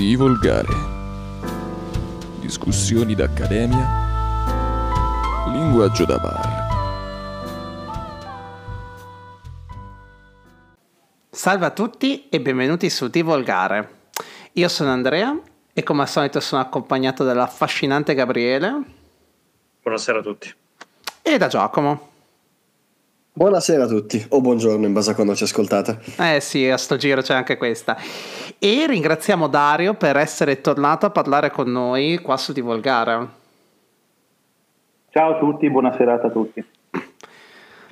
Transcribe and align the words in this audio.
Divolgare. 0.00 0.72
Discussioni 2.40 3.14
d'accademia. 3.14 3.86
Linguaggio 5.48 6.06
da 6.06 6.16
bar. 6.16 6.68
Salve 11.28 11.66
a 11.66 11.70
tutti 11.70 12.30
e 12.30 12.40
benvenuti 12.40 12.88
su 12.88 13.08
Divolgare. 13.08 14.06
Io 14.52 14.68
sono 14.68 14.88
Andrea 14.88 15.38
e 15.70 15.82
come 15.82 16.00
al 16.00 16.08
solito 16.08 16.40
sono 16.40 16.62
accompagnato 16.62 17.22
dall'affascinante 17.22 18.14
Gabriele 18.14 18.82
Buonasera 19.82 20.20
a 20.20 20.22
tutti. 20.22 20.50
e 21.20 21.36
da 21.36 21.48
Giacomo. 21.48 22.09
Buonasera 23.40 23.84
a 23.84 23.86
tutti, 23.86 24.22
o 24.28 24.42
buongiorno 24.42 24.84
in 24.84 24.92
base 24.92 25.12
a 25.12 25.14
quando 25.14 25.34
ci 25.34 25.44
ascoltate. 25.44 25.98
Eh 26.18 26.40
sì, 26.40 26.68
a 26.68 26.76
sto 26.76 26.96
giro 26.96 27.22
c'è 27.22 27.32
anche 27.32 27.56
questa. 27.56 27.96
E 28.58 28.84
ringraziamo 28.86 29.48
Dario 29.48 29.94
per 29.94 30.18
essere 30.18 30.60
tornato 30.60 31.06
a 31.06 31.10
parlare 31.10 31.50
con 31.50 31.72
noi 31.72 32.18
qua 32.18 32.36
su 32.36 32.52
Divolgare. 32.52 33.28
Ciao 35.08 35.36
a 35.36 35.38
tutti, 35.38 35.70
buona 35.70 35.96
serata 35.96 36.26
a 36.26 36.30
tutti. 36.30 36.62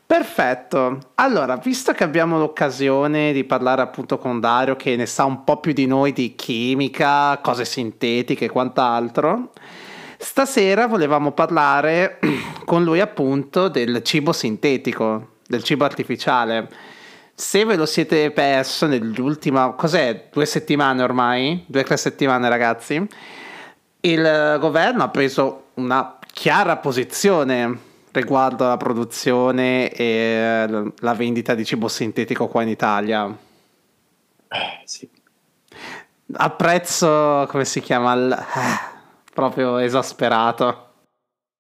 Perfetto. 0.04 0.98
Allora, 1.14 1.56
visto 1.56 1.92
che 1.92 2.04
abbiamo 2.04 2.36
l'occasione 2.36 3.32
di 3.32 3.44
parlare 3.44 3.80
appunto 3.80 4.18
con 4.18 4.40
Dario, 4.40 4.76
che 4.76 4.96
ne 4.96 5.06
sa 5.06 5.24
un 5.24 5.44
po' 5.44 5.60
più 5.60 5.72
di 5.72 5.86
noi 5.86 6.12
di 6.12 6.34
chimica, 6.34 7.38
cose 7.38 7.64
sintetiche 7.64 8.44
e 8.44 8.50
quant'altro, 8.50 9.52
stasera 10.18 10.86
volevamo 10.86 11.32
parlare 11.32 12.18
con 12.66 12.84
lui 12.84 13.00
appunto 13.00 13.68
del 13.68 14.02
cibo 14.02 14.32
sintetico, 14.32 15.36
del 15.48 15.64
cibo 15.64 15.84
artificiale. 15.84 16.68
Se 17.34 17.64
ve 17.64 17.76
lo 17.76 17.86
siete 17.86 18.30
perso 18.30 18.86
nell'ultima, 18.86 19.70
cos'è, 19.70 20.28
due 20.30 20.44
settimane 20.44 21.02
ormai? 21.02 21.64
Due 21.66 21.80
o 21.80 21.84
tre 21.84 21.96
settimane 21.96 22.48
ragazzi? 22.48 23.04
Il 24.00 24.56
governo 24.60 25.02
ha 25.02 25.08
preso 25.08 25.70
una 25.74 26.18
chiara 26.32 26.76
posizione 26.76 27.86
riguardo 28.12 28.64
alla 28.64 28.76
produzione 28.76 29.90
e 29.90 30.92
la 30.98 31.14
vendita 31.14 31.54
di 31.54 31.64
cibo 31.64 31.88
sintetico 31.88 32.48
qua 32.48 32.62
in 32.62 32.68
Italia. 32.68 33.36
Sì. 34.84 35.08
A 36.32 36.50
prezzo, 36.50 37.46
come 37.48 37.64
si 37.64 37.80
chiama? 37.80 38.12
Il- 38.14 38.32
eh, 38.32 38.96
proprio 39.32 39.78
esasperato. 39.78 40.86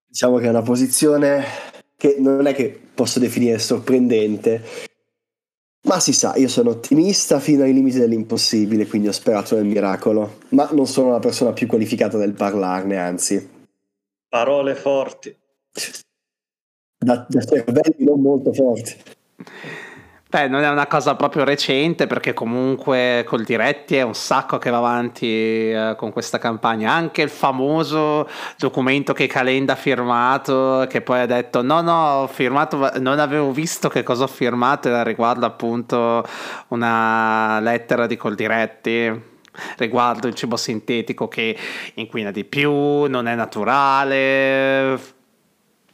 Diciamo 0.06 0.38
che 0.38 0.46
è 0.46 0.48
una 0.48 0.62
posizione 0.62 1.44
che 1.98 2.16
non 2.20 2.46
è 2.46 2.54
che 2.54 2.80
posso 2.94 3.18
definire 3.18 3.58
sorprendente, 3.58 4.62
ma 5.82 5.98
si 5.98 6.12
sa, 6.12 6.36
io 6.36 6.48
sono 6.48 6.70
ottimista 6.70 7.40
fino 7.40 7.64
ai 7.64 7.72
limiti 7.72 7.98
dell'impossibile, 7.98 8.86
quindi 8.86 9.08
ho 9.08 9.12
sperato 9.12 9.56
nel 9.56 9.64
miracolo, 9.64 10.38
ma 10.50 10.68
non 10.72 10.86
sono 10.86 11.10
la 11.10 11.18
persona 11.18 11.52
più 11.52 11.66
qualificata 11.66 12.16
del 12.16 12.34
parlarne, 12.34 12.96
anzi, 12.98 13.56
Parole 14.28 14.74
forti. 14.74 15.34
da, 16.98 17.26
da 17.28 17.40
cervelli 17.40 18.04
non 18.04 18.20
molto 18.20 18.52
forti. 18.52 18.94
Beh, 20.30 20.46
non 20.46 20.62
è 20.62 20.68
una 20.68 20.86
cosa 20.86 21.14
proprio 21.14 21.42
recente 21.44 22.06
perché 22.06 22.34
comunque 22.34 23.24
col 23.26 23.44
diretti 23.44 23.96
è 23.96 24.02
un 24.02 24.12
sacco 24.14 24.58
che 24.58 24.68
va 24.68 24.76
avanti 24.76 25.26
eh, 25.26 25.94
con 25.96 26.12
questa 26.12 26.36
campagna. 26.36 26.92
Anche 26.92 27.22
il 27.22 27.30
famoso 27.30 28.28
documento 28.58 29.14
che 29.14 29.26
Calenda 29.26 29.72
ha 29.72 29.76
firmato, 29.76 30.84
che 30.86 31.00
poi 31.00 31.20
ha 31.20 31.26
detto 31.26 31.62
no, 31.62 31.80
no, 31.80 31.92
ho 31.94 32.26
firmato, 32.26 32.76
ma 32.76 32.92
non 32.98 33.18
avevo 33.20 33.52
visto 33.52 33.88
che 33.88 34.02
cosa 34.02 34.24
ho 34.24 34.26
firmato, 34.26 34.88
era 34.88 35.02
riguardo 35.02 35.46
appunto 35.46 36.22
una 36.68 37.58
lettera 37.60 38.06
di 38.06 38.18
Coldiretti 38.18 39.36
riguardo 39.78 40.26
il 40.28 40.34
cibo 40.34 40.56
sintetico 40.56 41.26
che 41.26 41.56
inquina 41.94 42.30
di 42.30 42.44
più, 42.44 42.70
non 43.06 43.28
è 43.28 43.34
naturale. 43.34 45.00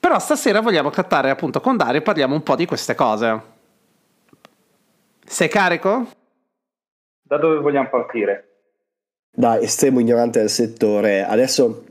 Però 0.01 0.19
stasera 0.19 0.61
vogliamo 0.61 0.91
trattare 0.91 1.31
appunto 1.31 1.61
con 1.61 1.77
Dario 1.77 2.01
e 2.01 2.03
parliamo 2.03 2.35
un 2.35 2.43
po' 2.43 2.57
di 2.57 2.67
queste 2.67 2.97
cose. 2.97 3.54
Sei 5.35 5.49
carico? 5.49 6.07
Da 7.21 7.39
dove 7.39 7.59
vogliamo 7.59 7.89
partire? 7.89 8.51
Da 9.35 9.59
estremo 9.59 9.99
ignorante 9.99 10.39
del 10.39 10.49
settore, 10.49 11.25
adesso 11.25 11.87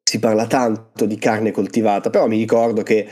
si 0.00 0.20
parla 0.20 0.46
tanto 0.46 1.04
di 1.04 1.16
carne 1.18 1.50
coltivata, 1.50 2.08
però 2.08 2.28
mi 2.28 2.38
ricordo 2.38 2.84
che 2.84 3.08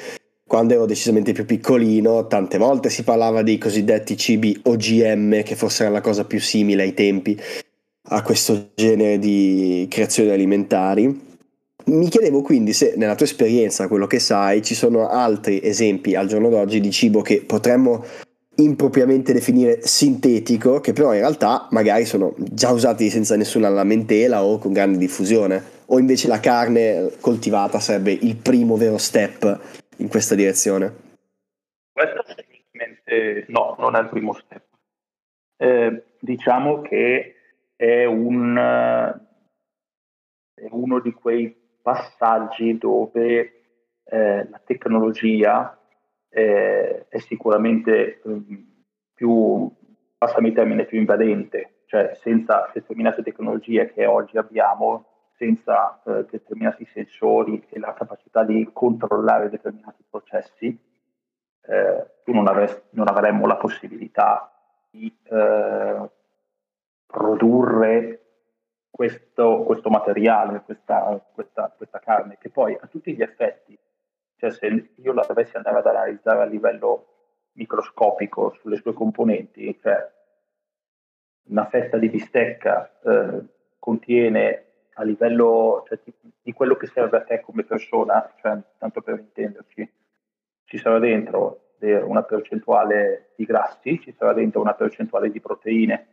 quando 0.46 0.74
ero 0.74 0.86
decisamente 0.86 1.32
più 1.32 1.44
piccolino, 1.44 2.28
tante 2.28 2.58
volte 2.58 2.90
si 2.90 3.02
parlava 3.02 3.42
dei 3.42 3.58
cosiddetti 3.58 4.16
cibi 4.16 4.56
OGM, 4.62 5.42
che 5.42 5.56
forse 5.56 5.82
era 5.82 5.92
la 5.92 6.00
cosa 6.00 6.26
più 6.26 6.38
simile 6.38 6.84
ai 6.84 6.94
tempi 6.94 7.36
a 8.10 8.22
questo 8.22 8.70
genere 8.76 9.18
di 9.18 9.88
creazioni 9.90 10.30
alimentari. 10.30 11.30
Mi 11.86 12.08
chiedevo 12.08 12.42
quindi 12.42 12.72
se 12.72 12.94
nella 12.96 13.16
tua 13.16 13.26
esperienza, 13.26 13.88
quello 13.88 14.06
che 14.06 14.20
sai, 14.20 14.62
ci 14.62 14.76
sono 14.76 15.08
altri 15.08 15.60
esempi 15.60 16.14
al 16.14 16.28
giorno 16.28 16.50
d'oggi 16.50 16.78
di 16.78 16.92
cibo 16.92 17.20
che 17.20 17.42
potremmo 17.44 18.04
impropriamente 18.56 19.32
definire 19.32 19.80
sintetico, 19.82 20.80
che 20.80 20.92
però 20.92 21.12
in 21.14 21.20
realtà 21.20 21.68
magari 21.70 22.04
sono 22.04 22.34
già 22.36 22.70
usati 22.70 23.08
senza 23.08 23.36
nessuna 23.36 23.68
lamentela 23.68 24.44
o 24.44 24.58
con 24.58 24.72
grande 24.72 24.98
diffusione, 24.98 25.62
o 25.86 25.98
invece 25.98 26.28
la 26.28 26.40
carne 26.40 27.12
coltivata 27.20 27.80
sarebbe 27.80 28.12
il 28.12 28.36
primo 28.36 28.76
vero 28.76 28.98
step 28.98 29.60
in 29.98 30.08
questa 30.08 30.34
direzione. 30.34 30.94
Questo 31.92 32.24
semplicemente 32.26 33.46
no, 33.48 33.76
non 33.78 33.96
è 33.96 34.00
il 34.00 34.08
primo 34.08 34.34
step. 34.34 34.64
Eh, 35.56 36.04
diciamo 36.18 36.80
che 36.82 37.34
è, 37.76 38.04
un, 38.04 38.56
è 40.54 40.68
uno 40.70 41.00
di 41.00 41.12
quei 41.12 41.56
passaggi 41.82 42.78
dove 42.78 43.62
eh, 44.04 44.48
la 44.48 44.60
tecnologia 44.64 45.76
eh, 46.32 47.06
è 47.08 47.18
sicuramente 47.18 48.20
ehm, 48.24 48.66
più, 49.14 49.70
passami 50.16 50.48
il 50.48 50.54
termine, 50.54 50.86
più 50.86 50.98
invadente, 50.98 51.82
cioè 51.86 52.12
senza 52.14 52.70
determinate 52.72 53.22
tecnologie 53.22 53.92
che 53.92 54.06
oggi 54.06 54.38
abbiamo, 54.38 55.06
senza 55.36 56.00
eh, 56.04 56.24
determinati 56.30 56.86
sensori 56.86 57.64
e 57.68 57.78
la 57.78 57.92
capacità 57.92 58.44
di 58.44 58.68
controllare 58.72 59.50
determinati 59.50 60.02
processi, 60.08 60.78
eh, 61.64 62.06
tu 62.24 62.32
non, 62.32 62.48
avresti, 62.48 62.80
non 62.90 63.08
avremmo 63.08 63.46
la 63.46 63.56
possibilità 63.56 64.50
di 64.90 65.14
eh, 65.24 66.10
produrre 67.06 68.20
questo, 68.90 69.62
questo 69.64 69.90
materiale, 69.90 70.62
questa, 70.64 71.20
questa, 71.32 71.72
questa 71.76 71.98
carne, 71.98 72.38
che 72.40 72.48
poi 72.50 72.76
a 72.80 72.86
tutti 72.86 73.14
gli 73.14 73.22
effetti 73.22 73.78
cioè 74.42 74.50
se 74.50 74.90
io 74.96 75.12
la 75.12 75.24
dovessi 75.24 75.56
andare 75.56 75.78
ad 75.78 75.86
analizzare 75.86 76.42
a 76.42 76.46
livello 76.46 77.06
microscopico 77.52 78.56
sulle 78.60 78.76
sue 78.76 78.92
componenti, 78.92 79.78
cioè 79.80 80.10
una 81.44 81.66
fetta 81.66 81.96
di 81.96 82.08
bistecca 82.08 82.90
eh, 83.04 83.44
contiene 83.78 84.64
a 84.94 85.04
livello 85.04 85.84
cioè, 85.86 86.00
di, 86.02 86.12
di 86.42 86.52
quello 86.52 86.74
che 86.74 86.88
serve 86.88 87.18
a 87.18 87.22
te 87.22 87.40
come 87.40 87.62
persona, 87.62 88.32
cioè, 88.40 88.58
tanto 88.78 89.00
per 89.00 89.20
intenderci, 89.20 89.92
ci 90.64 90.78
sarà 90.78 90.98
dentro 90.98 91.74
de- 91.78 92.00
una 92.00 92.24
percentuale 92.24 93.34
di 93.36 93.44
grassi, 93.44 94.00
ci 94.00 94.12
sarà 94.12 94.32
dentro 94.32 94.60
una 94.60 94.74
percentuale 94.74 95.30
di 95.30 95.40
proteine 95.40 96.06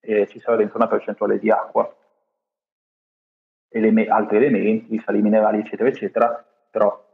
e 0.00 0.26
ci 0.26 0.40
sarà 0.40 0.56
dentro 0.56 0.78
una 0.78 0.88
percentuale 0.88 1.38
di 1.38 1.50
acqua, 1.50 1.94
eleme- 3.68 4.08
altri 4.08 4.38
elementi, 4.38 4.98
sali 5.00 5.20
minerali, 5.20 5.58
eccetera, 5.58 5.90
eccetera, 5.90 6.44
però 6.70 7.04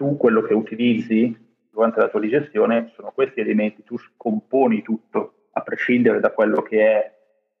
tu 0.00 0.16
quello 0.16 0.40
che 0.40 0.54
utilizzi 0.54 1.36
durante 1.70 2.00
la 2.00 2.08
tua 2.08 2.20
digestione 2.20 2.90
sono 2.94 3.12
questi 3.14 3.40
elementi, 3.40 3.84
tu 3.84 3.98
scomponi 3.98 4.80
tutto, 4.80 5.48
a 5.52 5.60
prescindere 5.60 6.20
da 6.20 6.30
quello 6.30 6.62
che 6.62 6.86
è 6.86 7.12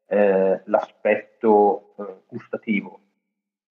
eh, 0.06 0.62
l'aspetto 0.64 1.94
eh, 1.98 2.04
gustativo, 2.26 2.98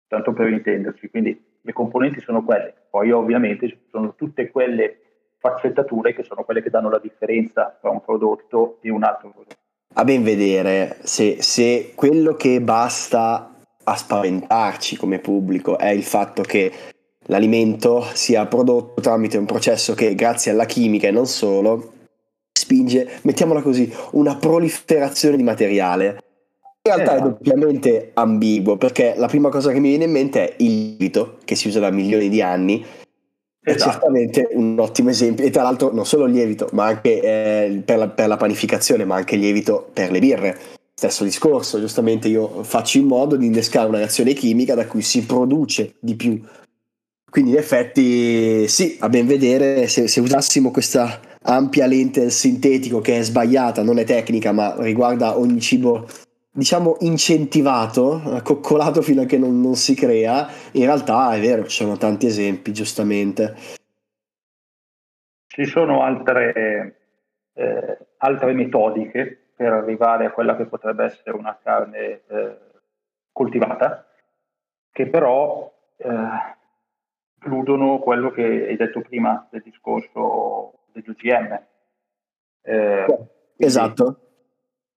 tanto 0.08 0.32
per 0.32 0.48
intenderci. 0.48 1.08
Quindi 1.10 1.40
le 1.60 1.72
componenti 1.72 2.20
sono 2.20 2.42
quelle, 2.42 2.74
poi 2.90 3.12
ovviamente 3.12 3.82
sono 3.88 4.16
tutte 4.16 4.50
quelle 4.50 4.98
sfaccettature 5.36 6.12
che 6.12 6.24
sono 6.24 6.42
quelle 6.42 6.60
che 6.60 6.70
danno 6.70 6.90
la 6.90 6.98
differenza 6.98 7.78
tra 7.80 7.90
un 7.90 8.00
prodotto 8.00 8.78
e 8.80 8.90
un 8.90 9.04
altro 9.04 9.30
prodotto. 9.30 9.54
A 9.94 10.02
ben 10.02 10.24
vedere 10.24 10.96
se, 11.02 11.40
se 11.40 11.92
quello 11.94 12.34
che 12.34 12.60
basta 12.60 13.48
a 13.84 13.94
spaventarci 13.94 14.96
come 14.96 15.20
pubblico 15.20 15.78
è 15.78 15.90
il 15.90 16.02
fatto 16.02 16.42
che 16.42 16.94
l'alimento 17.26 18.04
sia 18.12 18.46
prodotto 18.46 19.00
tramite 19.00 19.36
un 19.38 19.46
processo 19.46 19.94
che 19.94 20.14
grazie 20.14 20.50
alla 20.50 20.64
chimica 20.66 21.08
e 21.08 21.10
non 21.10 21.26
solo 21.26 21.92
spinge, 22.52 23.18
mettiamola 23.22 23.62
così, 23.62 23.92
una 24.12 24.36
proliferazione 24.36 25.36
di 25.36 25.42
materiale. 25.42 26.18
In 26.82 26.92
realtà 26.94 27.12
è 27.12 27.14
Esatto. 27.16 27.28
doppiamente 27.30 28.10
ambiguo 28.14 28.76
perché 28.76 29.14
la 29.16 29.26
prima 29.26 29.48
cosa 29.50 29.72
che 29.72 29.80
mi 29.80 29.88
viene 29.88 30.04
in 30.04 30.12
mente 30.12 30.48
è 30.48 30.54
il 30.58 30.96
lievito 30.96 31.38
che 31.44 31.54
si 31.56 31.68
usa 31.68 31.80
da 31.80 31.90
milioni 31.90 32.28
di 32.28 32.40
anni. 32.40 32.84
È 33.60 33.70
Esatto. 33.70 33.90
certamente 33.90 34.48
un 34.52 34.78
ottimo 34.78 35.10
esempio, 35.10 35.44
e 35.44 35.50
tra 35.50 35.62
l'altro 35.64 35.92
non 35.92 36.06
solo 36.06 36.26
il 36.26 36.32
lievito, 36.32 36.68
ma 36.72 36.84
anche 36.86 37.20
eh, 37.20 37.82
per, 37.84 37.98
la, 37.98 38.08
per 38.08 38.28
la 38.28 38.36
panificazione, 38.36 39.04
ma 39.04 39.16
anche 39.16 39.34
il 39.34 39.40
lievito 39.40 39.90
per 39.92 40.12
le 40.12 40.20
birre. 40.20 40.56
stesso 40.94 41.24
discorso, 41.24 41.80
giustamente 41.80 42.28
io 42.28 42.62
faccio 42.62 42.98
in 42.98 43.06
modo 43.06 43.36
di 43.36 43.46
innescare 43.46 43.88
una 43.88 43.98
reazione 43.98 44.32
chimica 44.32 44.74
da 44.74 44.86
cui 44.86 45.02
si 45.02 45.26
produce 45.26 45.96
di 46.00 46.14
più. 46.14 46.40
Quindi 47.36 47.52
in 47.52 47.58
effetti 47.60 48.66
sì, 48.66 48.96
a 48.98 49.10
ben 49.10 49.26
vedere, 49.26 49.88
se, 49.88 50.08
se 50.08 50.20
usassimo 50.20 50.70
questa 50.70 51.20
ampia 51.42 51.84
lente 51.84 52.30
sintetico 52.30 53.02
che 53.02 53.18
è 53.18 53.20
sbagliata, 53.20 53.82
non 53.82 53.98
è 53.98 54.04
tecnica, 54.04 54.52
ma 54.52 54.74
riguarda 54.78 55.36
ogni 55.36 55.60
cibo 55.60 56.06
diciamo 56.50 56.96
incentivato, 57.00 58.40
coccolato 58.42 59.02
fino 59.02 59.20
a 59.20 59.24
che 59.26 59.36
non, 59.36 59.60
non, 59.60 59.74
si 59.74 59.94
crea, 59.94 60.48
in 60.72 60.86
realtà 60.86 61.34
è 61.34 61.38
vero, 61.38 61.64
ci 61.64 61.82
sono 61.82 61.98
tanti 61.98 62.24
esempi, 62.24 62.72
giustamente. 62.72 63.54
Ci 65.46 65.66
sono 65.66 66.04
altre, 66.04 67.00
eh, 67.52 67.98
altre 68.16 68.54
metodiche 68.54 69.50
per 69.54 69.74
arrivare 69.74 70.24
a 70.24 70.30
quella 70.30 70.56
che 70.56 70.64
potrebbe 70.64 71.04
essere 71.04 71.36
una 71.36 71.54
carne 71.62 72.22
eh, 72.28 72.56
coltivata, 73.30 74.06
che 74.90 75.06
però 75.06 75.70
eh, 75.98 76.54
includono 77.36 77.98
quello 77.98 78.30
che 78.30 78.42
hai 78.42 78.76
detto 78.76 79.00
prima 79.00 79.46
del 79.50 79.62
discorso 79.62 80.86
degli 80.92 81.08
OGM. 81.08 81.66
Eh, 82.62 83.28
esatto. 83.56 84.20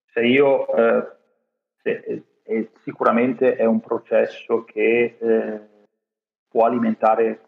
Se 0.06 0.22
io 0.22 0.68
eh, 0.76 1.18
e, 1.84 2.24
e 2.44 2.72
sicuramente 2.84 3.56
è 3.56 3.66
un 3.66 3.80
processo 3.80 4.64
che 4.64 5.18
eh, 5.20 5.68
può 6.48 6.66
alimentare 6.66 7.42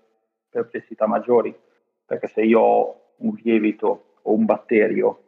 perplessità 0.49 1.07
maggiori, 1.07 1.57
perché 2.05 2.27
se 2.27 2.41
io 2.41 2.59
ho 2.59 3.01
un 3.17 3.35
lievito 3.41 4.17
o 4.21 4.33
un 4.33 4.45
batterio 4.45 5.23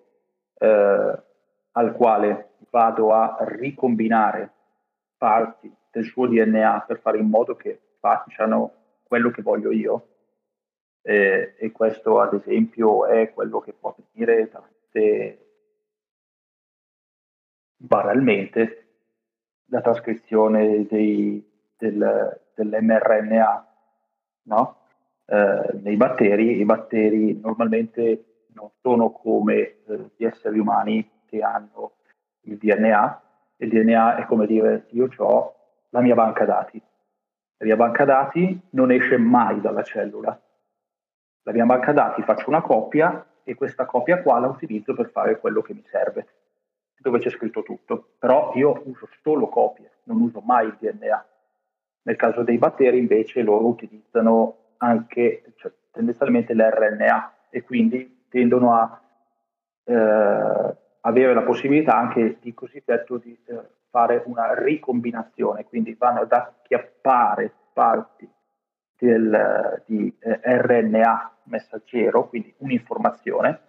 eh, 0.59 1.23
al 1.71 1.91
quale 1.93 2.51
vado 2.69 3.11
a 3.11 3.37
ricombinare 3.39 4.51
parti 5.17 5.73
del 5.91 6.03
suo 6.05 6.27
DNA 6.27 6.83
per 6.87 6.99
fare 6.99 7.17
in 7.17 7.29
modo 7.29 7.55
che 7.55 7.79
facciano 7.99 8.82
quello 9.13 9.29
che 9.29 9.43
voglio 9.43 9.71
io, 9.71 10.07
eh, 11.03 11.53
e 11.59 11.71
questo 11.71 12.19
ad 12.19 12.33
esempio 12.33 13.05
è 13.05 13.31
quello 13.31 13.59
che 13.59 13.71
può 13.73 13.95
avvenire 13.95 14.49
tramite 14.49 15.37
banalmente 17.75 18.87
la 19.65 19.81
trascrizione 19.81 20.87
dei, 20.87 21.47
del, 21.77 22.41
dell'mRNA 22.55 23.67
no? 24.45 24.77
eh, 25.27 25.79
nei 25.79 25.95
batteri. 25.95 26.57
I 26.57 26.65
batteri 26.65 27.39
normalmente 27.39 28.47
non 28.55 28.71
sono 28.81 29.11
come 29.11 29.83
eh, 29.85 30.09
gli 30.15 30.25
esseri 30.25 30.57
umani 30.57 31.07
che 31.27 31.39
hanno 31.41 31.97
il 32.45 32.57
DNA. 32.57 33.21
Il 33.57 33.69
DNA 33.69 34.15
è 34.15 34.25
come 34.25 34.47
dire 34.47 34.87
io 34.89 35.07
ho 35.17 35.55
la 35.89 36.01
mia 36.01 36.15
banca 36.15 36.45
dati. 36.45 36.81
Mia 37.63 37.75
banca 37.75 38.05
dati 38.05 38.59
non 38.71 38.91
esce 38.91 39.17
mai 39.17 39.61
dalla 39.61 39.83
cellula. 39.83 40.39
La 41.43 41.51
mia 41.51 41.65
banca 41.65 41.91
dati 41.91 42.21
faccio 42.21 42.49
una 42.49 42.61
copia 42.61 43.25
e 43.43 43.55
questa 43.55 43.85
copia 43.85 44.21
qua 44.21 44.39
la 44.39 44.47
utilizzo 44.47 44.93
per 44.93 45.09
fare 45.09 45.39
quello 45.39 45.61
che 45.61 45.73
mi 45.73 45.83
serve 45.85 46.27
dove 47.03 47.19
c'è 47.19 47.29
scritto 47.29 47.63
tutto, 47.63 48.13
però 48.17 48.53
io 48.55 48.81
uso 48.85 49.09
solo 49.21 49.49
copie, 49.49 49.91
non 50.03 50.21
uso 50.21 50.39
mai 50.39 50.67
il 50.67 50.77
DNA. 50.79 51.25
Nel 52.03 52.15
caso 52.15 52.43
dei 52.43 52.57
batteri 52.57 52.97
invece 52.97 53.41
loro 53.41 53.67
utilizzano 53.67 54.75
anche 54.77 55.43
cioè, 55.57 55.71
tendenzialmente 55.91 56.53
l'RNA 56.53 57.33
e 57.49 57.61
quindi 57.63 58.25
tendono 58.29 58.73
a 58.73 59.01
eh, 59.83 60.75
avere 61.05 61.33
la 61.33 61.43
possibilità 61.43 61.95
anche 61.95 62.37
di 62.39 62.53
cosiddetto 62.53 63.17
di 63.17 63.37
eh, 63.45 63.59
fare 63.89 64.23
una 64.25 64.53
ricombinazione, 64.53 65.65
quindi 65.65 65.93
vanno 65.93 66.21
ad 66.21 66.31
acchiappare 66.31 67.51
parti 67.73 68.29
del, 68.97 69.83
di 69.85 70.15
eh, 70.19 70.39
RNA 70.43 71.37
messaggero, 71.45 72.27
quindi 72.27 72.53
un'informazione, 72.57 73.59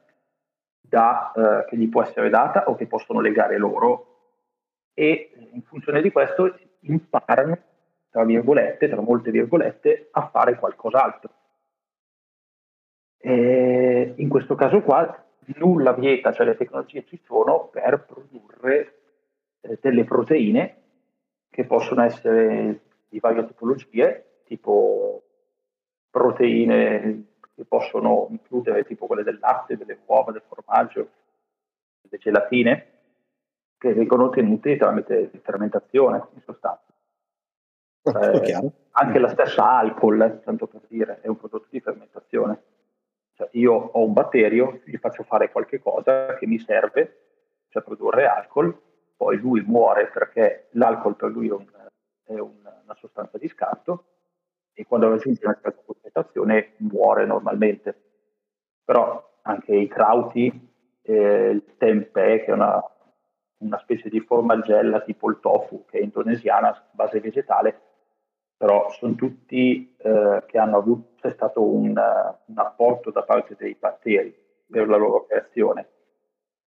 da, 0.81 1.33
eh, 1.33 1.65
che 1.69 1.77
gli 1.77 1.89
può 1.89 2.03
essere 2.03 2.31
data 2.31 2.69
o 2.69 2.77
che 2.77 2.87
possono 2.87 3.21
legare 3.21 3.59
loro 3.59 4.13
e 4.95 5.33
in 5.53 5.63
funzione 5.63 6.01
di 6.01 6.13
questo 6.13 6.57
imparano, 6.81 7.59
tra 8.11 8.25
virgolette, 8.25 8.89
tra 8.89 9.01
molte 9.01 9.33
virgolette, 9.33 10.09
a 10.13 10.29
fare 10.29 10.57
qualcos'altro. 10.57 11.31
E 13.19 14.15
in 14.17 14.29
questo 14.29 14.55
caso 14.55 14.83
qua 14.83 15.25
nulla 15.57 15.93
vieta, 15.93 16.33
cioè 16.33 16.47
le 16.47 16.57
tecnologie 16.57 17.05
ci 17.05 17.21
sono 17.25 17.69
per 17.69 18.05
produrre 18.05 18.99
eh, 19.61 19.79
delle 19.81 20.05
proteine 20.05 20.83
che 21.51 21.65
possono 21.65 22.03
essere 22.03 22.81
di 23.09 23.21
varie 23.21 23.47
tipologie, 23.47 24.41
tipo 24.45 25.23
proteine 26.11 27.25
che 27.55 27.65
possono 27.65 28.27
includere 28.31 28.85
tipo 28.85 29.07
quelle 29.07 29.23
del 29.23 29.39
latte, 29.41 29.77
delle 29.77 29.99
uova, 30.07 30.33
del 30.33 30.43
formaggio, 30.47 31.09
delle 32.01 32.21
gelatine, 32.21 32.87
che 33.79 33.93
vengono 33.95 34.25
ottenute 34.25 34.77
tramite 34.77 35.31
fermentazione 35.43 36.27
in 36.35 36.41
sostanza. 36.45 36.93
Eh, 38.03 38.73
anche 38.91 39.19
la 39.19 39.29
stessa 39.29 39.79
alcol, 39.79 40.41
tanto 40.45 40.67
per 40.67 40.83
dire, 40.89 41.21
è 41.21 41.29
un 41.29 41.37
prodotto 41.37 41.67
di 41.71 41.81
fermentazione. 41.81 42.63
Cioè, 43.35 43.49
io 43.53 43.73
ho 43.73 44.05
un 44.05 44.13
batterio, 44.13 44.81
gli 44.85 44.97
faccio 44.97 45.25
fare 45.25 45.51
qualche 45.51 45.81
cosa 45.81 46.35
che 46.37 46.47
mi 46.47 46.59
serve, 46.59 47.21
cioè 47.69 47.83
produrre 47.83 48.27
alcol, 48.27 48.77
poi 49.17 49.37
lui 49.39 49.61
muore 49.63 50.07
perché 50.07 50.69
l'alcol 50.73 51.17
per 51.17 51.31
lui 51.31 51.49
è, 51.49 51.53
un, 51.53 51.67
è 52.25 52.39
un, 52.39 52.59
una 52.85 52.95
sostanza 52.97 53.37
di 53.39 53.49
scarto, 53.49 54.07
e 54.73 54.87
quando 54.87 55.09
raggiunge 55.09 55.45
una 55.45 55.59
certa 55.61 55.83
concentrazione 55.85 56.75
muore 56.79 57.27
normalmente. 57.27 58.03
Però 58.85 59.39
anche 59.43 59.75
i 59.75 59.89
krauti, 59.89 60.73
eh, 61.03 61.51
il 61.51 61.77
tempeh, 61.77 62.45
che 62.45 62.47
è 62.47 62.53
una, 62.53 62.83
una, 63.59 63.79
specie 63.79 64.09
di 64.09 64.21
formagella 64.21 65.01
tipo 65.01 65.31
il 65.31 65.39
tofu, 65.41 65.85
che 65.87 65.99
è 65.99 66.03
indonesiana, 66.03 66.89
base 66.91 67.21
vegetale, 67.21 67.81
però 68.57 68.91
sono 68.91 69.15
tutti 69.15 69.95
eh, 69.97 70.43
che 70.47 70.59
hanno 70.59 70.79
avuto, 70.79 71.15
c'è 71.21 71.31
stato 71.31 71.63
un, 71.63 71.89
un, 71.89 72.59
apporto 72.59 73.11
da 73.11 73.23
parte 73.23 73.57
dei 73.59 73.77
batteri 73.79 74.35
per 74.71 74.89
la 74.89 74.97
loro 74.97 75.27
creazione. 75.27 75.89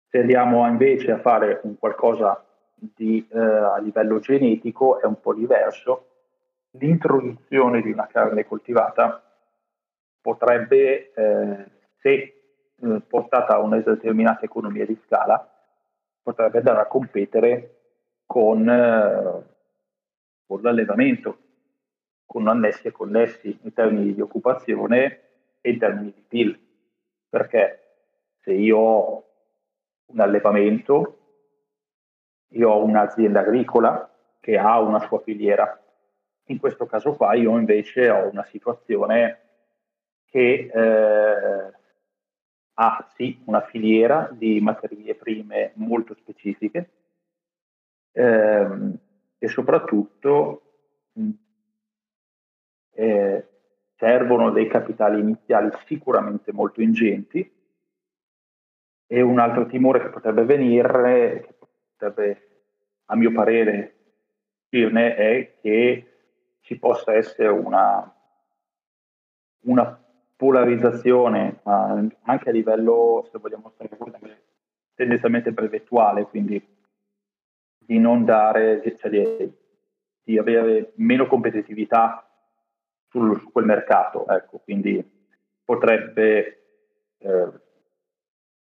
Se 0.08 0.18
andiamo 0.18 0.66
invece 0.66 1.12
a 1.12 1.18
fare 1.18 1.60
un 1.64 1.78
qualcosa 1.78 2.44
di, 2.74 3.26
eh, 3.30 3.38
a 3.38 3.78
livello 3.78 4.18
genetico 4.18 5.00
è 5.00 5.06
un 5.06 5.20
po' 5.20 5.34
diverso, 5.34 6.06
l'introduzione 6.72 7.80
di 7.82 7.90
una 7.90 8.06
carne 8.06 8.46
coltivata 8.46 9.22
potrebbe, 10.20 11.12
eh, 11.12 11.64
se 12.00 12.10
eh, 12.10 13.00
portata 13.06 13.54
a 13.54 13.60
una 13.60 13.78
determinata 13.78 14.44
economia 14.44 14.86
di 14.86 14.98
scala, 15.04 15.48
potrebbe 16.22 16.58
andare 16.58 16.80
a 16.80 16.86
competere 16.86 17.76
con, 18.26 18.68
eh, 18.68 19.42
con 20.46 20.60
l'allevamento, 20.60 21.38
con 22.28 22.46
annessi 22.46 22.88
e 22.88 22.92
connessi 22.92 23.58
in 23.62 23.72
termini 23.72 24.12
di 24.12 24.20
occupazione 24.20 25.20
e 25.62 25.70
in 25.70 25.78
termini 25.78 26.12
di 26.14 26.22
PIL. 26.28 26.60
Perché 27.28 27.82
se 28.42 28.52
io 28.52 28.76
ho 28.76 29.24
un 30.06 30.20
allevamento, 30.20 31.18
io 32.48 32.70
ho 32.70 32.84
un'azienda 32.84 33.40
agricola 33.40 34.10
che 34.40 34.58
ha 34.58 34.78
una 34.80 35.00
sua 35.00 35.20
filiera 35.20 35.82
in 36.48 36.58
questo 36.58 36.86
caso 36.86 37.14
qua 37.14 37.34
io 37.34 37.58
invece 37.58 38.10
ho 38.10 38.28
una 38.28 38.44
situazione 38.44 39.40
che 40.26 40.70
eh, 40.72 41.72
ha 42.74 43.10
sì 43.14 43.40
una 43.44 43.60
filiera 43.62 44.28
di 44.32 44.60
materie 44.60 45.14
prime 45.14 45.72
molto 45.74 46.14
specifiche 46.14 46.90
ehm, 48.12 48.98
e 49.38 49.48
soprattutto 49.48 50.62
eh, 52.98 53.46
servono 53.94 54.50
dei 54.50 54.66
capitali 54.66 55.20
iniziali 55.20 55.70
sicuramente 55.86 56.52
molto 56.52 56.82
ingenti. 56.82 57.48
E 59.10 59.22
un 59.22 59.38
altro 59.38 59.66
timore 59.66 60.00
che 60.00 60.08
potrebbe 60.08 60.44
venire, 60.44 61.44
che 61.46 61.54
potrebbe 61.96 62.48
a 63.06 63.16
mio 63.16 63.32
parere 63.32 63.94
dirne, 64.68 65.14
è 65.14 65.54
che 65.60 66.12
ci 66.60 66.78
possa 66.78 67.14
essere 67.14 67.48
una, 67.48 68.14
una 69.60 70.04
polarizzazione 70.36 71.60
eh, 71.64 72.16
anche 72.22 72.48
a 72.48 72.52
livello, 72.52 73.26
se 73.30 73.38
vogliamo 73.38 73.70
stare 73.70 74.42
tendenzialmente 74.94 75.52
brevettuale, 75.52 76.24
quindi 76.24 76.62
di 77.78 77.98
non 77.98 78.24
dare, 78.24 78.82
cioè 78.98 79.10
di, 79.10 79.52
di 80.22 80.36
avere 80.36 80.92
meno 80.96 81.26
competitività 81.26 82.27
sul, 83.08 83.38
su 83.40 83.50
quel 83.50 83.64
mercato, 83.64 84.26
ecco, 84.28 84.58
quindi 84.58 85.04
potrebbe 85.64 86.62
eh, 87.18 87.48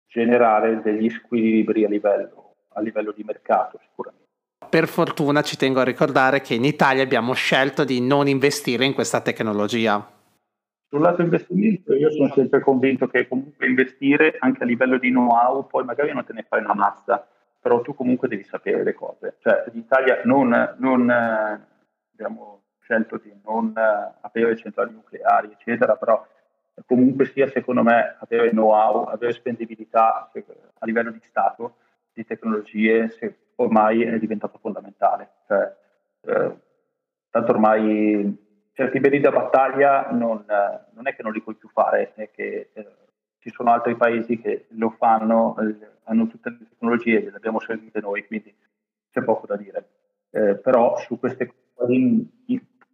generare 0.06 0.80
degli 0.82 1.08
squilibri 1.08 1.84
a 1.84 1.88
livello 1.88 2.42
a 2.75 2.80
livello 2.80 3.12
di 3.12 3.22
mercato 3.25 3.78
sicuramente. 3.82 4.20
Per 4.68 4.87
fortuna 4.87 5.42
ci 5.42 5.56
tengo 5.56 5.80
a 5.80 5.84
ricordare 5.84 6.40
che 6.40 6.54
in 6.54 6.64
Italia 6.64 7.02
abbiamo 7.02 7.32
scelto 7.34 7.84
di 7.84 8.00
non 8.00 8.28
investire 8.28 8.84
in 8.84 8.94
questa 8.94 9.20
tecnologia. 9.20 10.11
Sul 10.88 11.00
lato 11.00 11.22
investimento 11.22 11.94
io 11.94 12.11
sono 12.11 12.32
sempre 12.32 12.61
convinto 12.61 13.06
che 13.06 13.26
comunque 13.26 13.66
investire 13.66 14.37
anche 14.38 14.62
a 14.62 14.66
livello 14.66 14.99
di 14.99 15.08
know-how, 15.08 15.66
poi 15.66 15.84
magari 15.84 16.12
non 16.12 16.25
te 16.25 16.32
ne 16.32 16.46
fai 16.49 16.61
una 16.61 16.75
mazza, 16.75 17.26
però 17.61 17.80
tu 17.80 17.94
comunque 17.94 18.28
devi 18.28 18.44
sapere 18.44 18.82
le 18.82 18.94
cose. 18.94 19.37
Cioè 19.40 19.64
l'Italia 19.72 20.20
non, 20.25 20.75
non 20.78 21.11
eh, 21.11 21.66
abbiamo 22.12 22.62
scelto 22.83 23.19
di 23.19 23.33
non 23.45 23.73
eh, 23.77 24.15
avere 24.21 24.57
centrali 24.57 24.93
nucleari, 24.93 25.51
eccetera, 25.53 25.97
però 25.97 26.25
comunque 26.87 27.27
sia 27.27 27.49
secondo 27.49 27.83
me 27.83 28.17
avere 28.19 28.51
know-how, 28.51 29.05
avere 29.05 29.33
spendibilità 29.33 30.31
a 30.79 30.87
livello 30.87 31.11
di 31.11 31.21
Stato, 31.23 31.77
di 32.12 32.25
tecnologie, 32.25 33.39
ormai 33.57 34.03
è 34.03 34.19
diventato 34.19 34.59
fondamentale. 34.59 35.31
Cioè, 35.47 35.77
eh, 36.27 36.57
tanto 37.31 37.53
ormai 37.53 38.37
certi 38.73 39.01
beni 39.01 39.21
da 39.21 39.31
battaglia 39.31 40.11
non, 40.11 40.45
eh, 40.49 40.81
non, 40.93 41.07
è 41.07 41.15
che 41.15 41.23
non 41.23 41.33
li 41.33 41.43
puoi 41.43 41.55
più 41.55 41.69
fare, 41.69 42.12
è 42.15 42.31
che 42.31 42.71
eh, 42.73 42.87
ci 43.39 43.51
sono 43.51 43.73
altri 43.73 43.97
paesi 43.97 44.39
che 44.39 44.67
lo 44.71 44.91
fanno, 44.91 45.57
eh, 45.59 45.77
hanno 46.05 46.27
tutte 46.27 46.51
le 46.51 46.67
tecnologie, 46.69 47.21
le 47.21 47.37
abbiamo 47.37 47.61
servite 47.61 48.01
noi, 48.01 48.27
quindi 48.27 48.55
c'è 49.11 49.23
poco 49.23 49.47
da 49.47 49.57
dire. 49.57 49.89
Eh, 50.31 50.55
però 50.57 50.97
su 50.99 51.19
queste 51.19 51.53
cose 51.75 51.93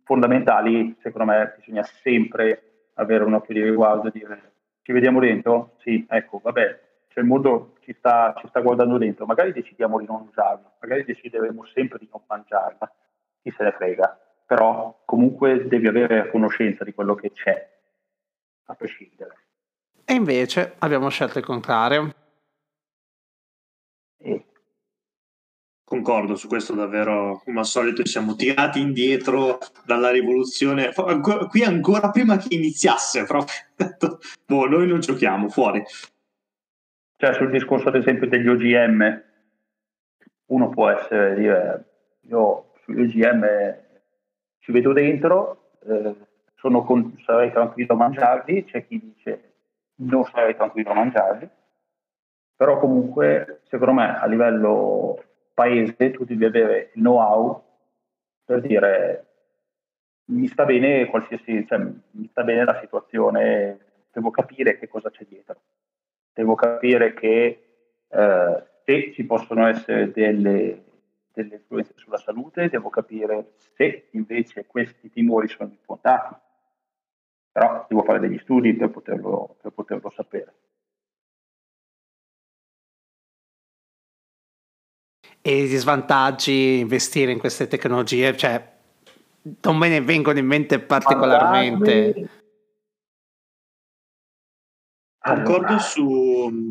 fondamentali, 0.09 0.97
secondo 1.03 1.31
me, 1.31 1.55
bisogna 1.59 1.83
sempre 1.83 2.91
avere 2.95 3.25
un 3.25 3.35
occhio 3.35 3.53
di 3.53 3.63
riguardo 3.63 4.09
e 4.09 4.11
dire 4.11 4.53
ci 4.81 4.93
vediamo 4.93 5.21
dentro? 5.21 5.75
Sì, 5.83 6.07
ecco, 6.09 6.41
vabbè, 6.43 6.81
cioè 7.09 7.23
il 7.23 7.29
mondo 7.29 7.75
ci 7.81 7.95
sta, 7.99 8.35
ci 8.39 8.49
sta 8.49 8.61
guardando 8.61 8.97
dentro, 8.97 9.27
magari 9.27 9.53
decidiamo 9.53 9.99
di 9.99 10.07
non 10.07 10.27
usarla, 10.31 10.73
magari 10.81 11.05
decideremo 11.05 11.65
sempre 11.67 11.99
di 11.99 12.09
non 12.11 12.23
mangiarla, 12.27 12.91
chi 13.43 13.53
se 13.55 13.65
ne 13.65 13.73
frega 13.73 14.19
però 14.49 15.03
comunque 15.05 15.69
devi 15.69 15.89
avere 15.89 16.31
conoscenza 16.31 16.83
di 16.83 16.95
quello 16.95 17.15
che 17.15 17.33
c'è, 17.33 17.69
a 18.65 18.75
prescindere. 18.75 19.37
E 20.07 20.15
invece 20.15 20.77
abbiamo 20.79 21.11
scelto 21.11 21.39
il 21.39 21.45
contrario. 21.45 22.15
E... 24.17 24.47
Concordo 25.89 26.37
su 26.37 26.49
questo 26.49 26.75
davvero, 26.75 27.41
come 27.43 27.61
al 27.61 27.65
solito 27.65 28.05
siamo 28.05 28.35
tirati 28.35 28.79
indietro 28.79 29.59
dalla 29.87 30.11
rivoluzione, 30.11 30.93
qui 31.49 31.63
ancora 31.63 32.11
prima 32.11 32.37
che 32.37 32.55
iniziasse, 32.55 33.25
proprio 33.25 33.57
boh, 34.45 34.67
noi 34.67 34.87
non 34.87 35.01
giochiamo, 35.01 35.49
fuori. 35.49 35.83
Cioè 37.17 37.33
sul 37.33 37.51
discorso 37.51 37.89
ad 37.89 37.95
esempio 37.95 38.29
degli 38.29 38.47
OGM, 38.47 39.23
uno 40.49 40.69
può 40.69 40.91
essere 40.91 41.35
dire, 41.35 41.85
io 42.29 42.73
sugli 42.83 43.01
OGM 43.01 43.47
ci 44.59 44.73
vedo 44.73 44.93
dentro, 44.93 45.71
eh, 45.87 46.15
con, 46.61 47.19
sarei 47.25 47.51
tranquillo 47.51 47.95
a 47.95 47.97
mangiarli, 47.97 48.65
c'è 48.67 48.87
chi 48.87 49.01
dice 49.03 49.53
non 50.01 50.23
sarei 50.25 50.55
tranquillo 50.55 50.91
a 50.91 50.95
mangiarli, 50.97 51.49
però 52.55 52.79
comunque 52.79 53.63
secondo 53.71 53.95
me 53.95 54.19
a 54.19 54.27
livello 54.27 55.23
paese 55.59 56.13
tu 56.13 56.25
devi 56.25 56.45
avere 56.45 56.91
il 56.95 57.03
know-how 57.03 57.61
per 58.45 58.61
dire 58.61 59.27
mi 60.27 60.47
sta 60.47 60.65
bene 60.65 61.07
qualsiasi, 61.07 61.67
cioè, 61.67 61.79
mi 61.79 62.29
sta 62.29 62.45
bene 62.45 62.65
la 62.65 62.79
situazione, 62.81 63.79
devo 64.13 64.31
capire 64.31 64.79
che 64.79 64.87
cosa 64.87 65.11
c'è 65.11 65.25
dietro, 65.27 65.61
devo 66.33 66.55
capire 66.55 67.15
che 67.15 67.63
eh, 68.09 68.65
se 68.85 69.13
ci 69.13 69.25
possono 69.25 69.67
essere 69.67 70.13
delle 70.13 70.85
delle 71.43 71.57
influenze 71.57 71.93
sulla 71.97 72.19
salute, 72.19 72.69
devo 72.69 72.91
capire 72.91 73.53
se 73.77 74.09
invece 74.11 74.67
questi 74.67 75.09
timori 75.11 75.49
sono 75.49 75.71
infondati. 75.71 76.35
Però 77.53 77.87
devo 77.89 78.03
fare 78.03 78.19
degli 78.19 78.39
studi 78.39 78.75
per 78.75 78.91
poterlo, 78.91 79.57
per 79.61 79.73
poterlo 79.73 80.11
sapere. 80.11 80.53
E 85.49 85.63
gli 85.63 85.77
svantaggi 85.79 86.77
investire 86.79 87.33
in 87.33 87.39
queste 87.39 87.69
tecnologie, 87.69 88.37
cioè 88.37 88.63
non 89.63 89.79
me 89.79 89.89
ne 89.89 90.03
vengono 90.03 90.39
in 90.39 90.45
mente 90.45 90.79
particolarmente. 90.79 92.29
Concordo 95.19 95.79
su, 95.79 96.71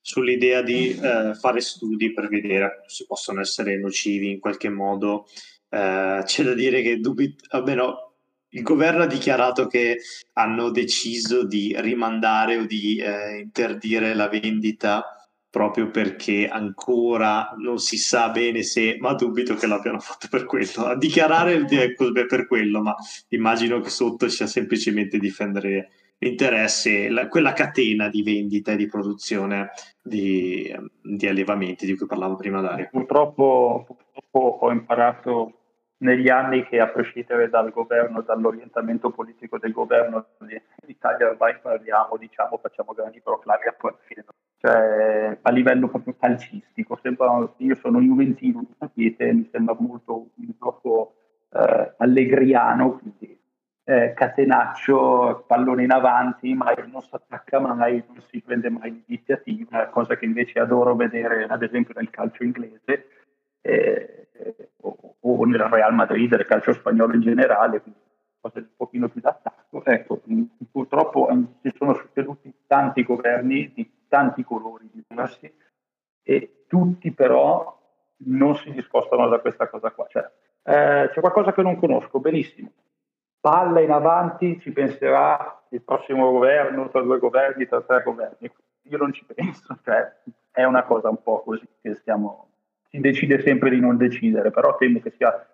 sull'idea 0.00 0.60
di 0.60 0.90
eh, 0.90 1.34
fare 1.34 1.60
studi 1.60 2.12
per 2.12 2.26
vedere 2.26 2.82
se 2.88 3.04
possono 3.06 3.42
essere 3.42 3.78
nocivi 3.78 4.32
in 4.32 4.40
qualche 4.40 4.70
modo. 4.70 5.28
Eh, 5.68 6.22
c'è 6.24 6.42
da 6.42 6.54
dire 6.54 6.82
che 6.82 6.98
dubito, 6.98 7.44
almeno 7.50 8.14
il 8.48 8.62
governo 8.62 9.04
ha 9.04 9.06
dichiarato 9.06 9.68
che 9.68 9.98
hanno 10.32 10.70
deciso 10.70 11.46
di 11.46 11.76
rimandare 11.78 12.56
o 12.56 12.66
di 12.66 12.96
eh, 12.96 13.38
interdire 13.38 14.14
la 14.14 14.28
vendita 14.28 15.14
proprio 15.50 15.90
perché 15.90 16.48
ancora 16.48 17.54
non 17.58 17.78
si 17.78 17.98
sa 17.98 18.30
bene 18.30 18.62
se, 18.62 18.96
ma 19.00 19.14
dubito 19.14 19.54
che 19.54 19.66
l'abbiano 19.66 19.98
fatto 19.98 20.28
per 20.30 20.46
quello. 20.46 20.86
A 20.86 20.96
dichiarare 20.96 21.64
per 21.64 22.46
quello, 22.46 22.80
ma 22.80 22.94
immagino 23.28 23.80
che 23.80 23.90
sotto 23.90 24.28
sia 24.28 24.46
semplicemente 24.46 25.18
difendere 25.18 25.90
l'interesse, 26.18 27.08
la, 27.08 27.28
quella 27.28 27.52
catena 27.52 28.08
di 28.08 28.22
vendita 28.22 28.72
e 28.72 28.76
di 28.76 28.86
produzione 28.86 29.70
di, 30.02 30.72
di, 31.02 31.26
allevamenti 31.26 31.86
di 31.86 31.96
cui 31.96 32.06
parlavo 32.06 32.36
prima 32.36 32.60
Dario. 32.60 32.88
Purtroppo, 32.90 33.84
purtroppo 33.86 34.58
ho 34.60 34.70
imparato 34.70 35.59
negli 36.00 36.28
anni 36.28 36.64
che 36.66 36.80
a 36.80 36.88
prescindere 36.88 37.48
dal 37.48 37.70
governo, 37.70 38.22
dall'orientamento 38.22 39.10
politico 39.10 39.58
del 39.58 39.72
governo 39.72 40.26
in 40.40 40.60
Italia 40.86 41.28
ormai 41.28 41.56
parliamo, 41.60 42.16
diciamo, 42.16 42.58
facciamo 42.58 42.92
grandi 42.92 43.20
proclami 43.20 43.64
a 43.64 43.74
poi 43.76 43.92
cioè 44.60 45.38
a 45.40 45.50
livello 45.50 45.88
proprio 45.88 46.14
calcistico. 46.18 46.98
Sembra, 47.02 47.48
io 47.58 47.74
sono 47.76 48.00
juventino, 48.00 48.64
sapete, 48.78 49.32
mi 49.32 49.48
sembra 49.50 49.74
molto 49.78 50.28
un 50.34 50.50
gioco 50.58 51.14
eh, 51.50 51.94
allegriano, 51.96 52.98
quindi 52.98 53.38
eh, 53.84 54.12
catenaccio, 54.14 55.44
pallone 55.46 55.84
in 55.84 55.92
avanti, 55.92 56.52
mai 56.54 56.76
non 56.90 57.00
si 57.00 57.08
attacca 57.12 57.58
mai, 57.58 58.02
non 58.06 58.22
si 58.28 58.40
prende 58.40 58.68
mai 58.68 59.02
l'iniziativa, 59.06 59.86
cosa 59.86 60.16
che 60.16 60.26
invece 60.26 60.60
adoro 60.60 60.94
vedere 60.94 61.44
ad 61.44 61.62
esempio 61.62 61.94
nel 61.96 62.10
calcio 62.10 62.44
inglese 62.44 63.19
eh, 63.60 64.28
o, 64.82 65.16
o, 65.20 65.44
nel 65.44 65.60
Real 65.60 65.94
Madrid, 65.94 66.32
nel 66.32 66.46
calcio 66.46 66.72
spagnolo 66.72 67.14
in 67.14 67.20
generale, 67.20 67.80
quindi 67.80 68.00
cose 68.40 68.58
un 68.58 68.68
pochino 68.76 69.08
più 69.08 69.20
d'attacco. 69.20 69.84
Ecco, 69.84 70.20
purtroppo 70.70 71.28
eh, 71.28 71.44
ci 71.62 71.76
sono 71.76 71.94
succeduti 71.94 72.52
tanti 72.66 73.02
governi 73.02 73.72
di 73.72 73.90
tanti 74.08 74.42
colori 74.44 74.88
diversi 74.92 75.52
e 76.22 76.64
tutti 76.66 77.12
però 77.12 77.78
non 78.22 78.56
si 78.56 78.70
discostano 78.72 79.28
da 79.28 79.38
questa 79.38 79.68
cosa 79.68 79.90
qua. 79.90 80.06
Cioè, 80.08 80.30
eh, 80.62 81.10
c'è 81.12 81.20
qualcosa 81.20 81.52
che 81.52 81.62
non 81.62 81.78
conosco 81.78 82.20
benissimo 82.20 82.70
palla 83.40 83.80
in 83.80 83.90
avanti 83.90 84.60
ci 84.60 84.70
penserà 84.70 85.64
il 85.70 85.82
prossimo 85.82 86.30
governo, 86.30 86.88
tra 86.90 87.00
due 87.00 87.18
governi, 87.18 87.66
tra 87.66 87.80
tre 87.80 88.02
governi. 88.02 88.50
Io 88.82 88.98
non 88.98 89.12
ci 89.12 89.24
penso, 89.24 89.78
cioè 89.82 90.12
è 90.50 90.64
una 90.64 90.84
cosa 90.84 91.08
un 91.08 91.22
po' 91.22 91.42
così 91.42 91.66
che 91.80 91.94
stiamo, 91.94 92.49
si 92.90 92.98
decide 92.98 93.40
sempre 93.42 93.70
di 93.70 93.78
non 93.78 93.96
decidere, 93.96 94.50
però 94.50 94.76
temo 94.76 95.00
che 95.00 95.14
sia 95.16 95.46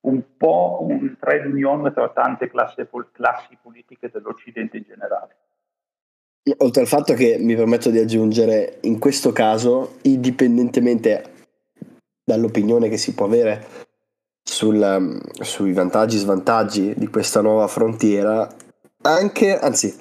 un 0.00 0.22
po' 0.36 0.86
un 0.88 1.16
trade 1.18 1.48
union 1.48 1.90
tra 1.92 2.10
tante 2.10 2.48
classi, 2.48 2.86
classi 3.12 3.56
politiche 3.60 4.10
dell'Occidente 4.12 4.76
in 4.76 4.84
generale. 4.86 5.36
Oltre 6.58 6.82
al 6.82 6.86
fatto 6.86 7.14
che 7.14 7.38
mi 7.40 7.56
permetto 7.56 7.90
di 7.90 7.98
aggiungere, 7.98 8.78
in 8.82 9.00
questo 9.00 9.32
caso, 9.32 9.96
indipendentemente 10.02 11.32
dall'opinione 12.22 12.88
che 12.88 12.98
si 12.98 13.14
può 13.14 13.26
avere 13.26 13.64
sul, 14.42 15.20
sui 15.40 15.72
vantaggi 15.72 16.16
e 16.16 16.20
svantaggi 16.20 16.94
di 16.94 17.08
questa 17.08 17.40
nuova 17.40 17.66
frontiera, 17.66 18.48
anche, 19.02 19.58
anzi, 19.58 19.92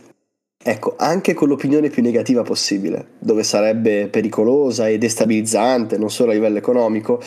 ecco, 0.63 0.95
anche 0.97 1.33
con 1.33 1.47
l'opinione 1.47 1.89
più 1.89 2.01
negativa 2.01 2.41
possibile, 2.41 3.13
dove 3.19 3.43
sarebbe 3.43 4.07
pericolosa 4.07 4.87
e 4.87 4.97
destabilizzante, 4.97 5.97
non 5.97 6.09
solo 6.09 6.31
a 6.31 6.33
livello 6.33 6.57
economico, 6.57 7.21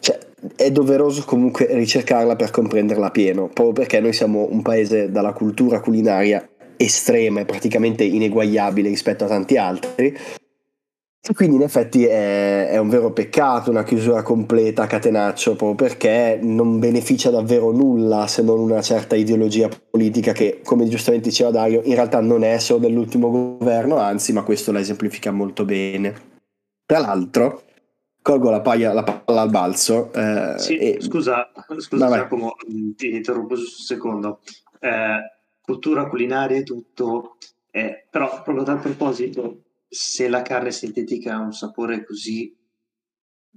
cioè, 0.00 0.18
è 0.56 0.70
doveroso 0.70 1.24
comunque 1.24 1.66
ricercarla 1.70 2.36
per 2.36 2.50
comprenderla 2.50 3.10
pieno, 3.10 3.48
proprio 3.48 3.72
perché 3.72 4.00
noi 4.00 4.12
siamo 4.12 4.48
un 4.50 4.62
paese 4.62 5.10
dalla 5.10 5.32
cultura 5.32 5.80
culinaria 5.80 6.48
estrema 6.76 7.40
e 7.40 7.44
praticamente 7.44 8.04
ineguagliabile 8.04 8.88
rispetto 8.88 9.24
a 9.24 9.28
tanti 9.28 9.56
altri 9.58 10.16
e 11.22 11.34
quindi 11.34 11.56
in 11.56 11.62
effetti 11.62 12.06
è, 12.06 12.68
è, 12.70 12.78
un 12.78 12.88
vero 12.88 13.12
peccato 13.12 13.70
una 13.70 13.84
chiusura 13.84 14.22
completa 14.22 14.84
a 14.84 14.86
catenaccio 14.86 15.54
proprio 15.54 15.88
perché 15.88 16.38
non 16.40 16.78
beneficia 16.78 17.28
davvero 17.30 17.72
nulla 17.72 18.26
se 18.26 18.42
non 18.42 18.58
una 18.58 18.80
certa 18.80 19.16
ideologia 19.16 19.68
politica 19.68 20.32
che 20.32 20.60
come 20.64 20.88
giustamente 20.88 21.28
diceva 21.28 21.50
Dario 21.50 21.82
in 21.84 21.94
realtà 21.94 22.20
non 22.20 22.42
è 22.42 22.58
solo 22.58 22.80
dell'ultimo 22.80 23.30
governo 23.30 23.98
anzi 23.98 24.32
ma 24.32 24.42
questo 24.44 24.72
la 24.72 24.80
esemplifica 24.80 25.30
molto 25.30 25.66
bene. 25.66 26.28
Tra 26.86 26.98
l'altro 27.00 27.64
colgo 28.22 28.50
la, 28.50 28.60
paglia, 28.60 28.92
la 28.92 29.02
palla 29.02 29.42
al 29.42 29.50
balzo. 29.50 30.12
Eh, 30.12 30.54
Sì, 30.58 30.76
e- 30.76 31.00
scusa, 31.00 31.50
scusa. 31.78 32.08
Giacomo, 32.08 32.54
mh, 32.66 32.90
ti 32.92 33.14
interrompo 33.14 33.56
giusto 33.56 33.76
un 33.78 33.84
secondo. 33.84 34.40
Eh, 34.78 35.18
cultura 35.60 36.06
culinaria 36.06 36.56
e 36.56 36.62
tutto, 36.62 37.36
eh, 37.70 38.06
però 38.10 38.42
proprio 38.42 38.64
dal 38.64 38.80
proposito, 38.80 39.58
se 39.92 40.28
la 40.28 40.42
carne 40.42 40.70
sintetica 40.70 41.34
ha 41.34 41.40
un 41.40 41.52
sapore 41.52 42.04
così 42.04 42.56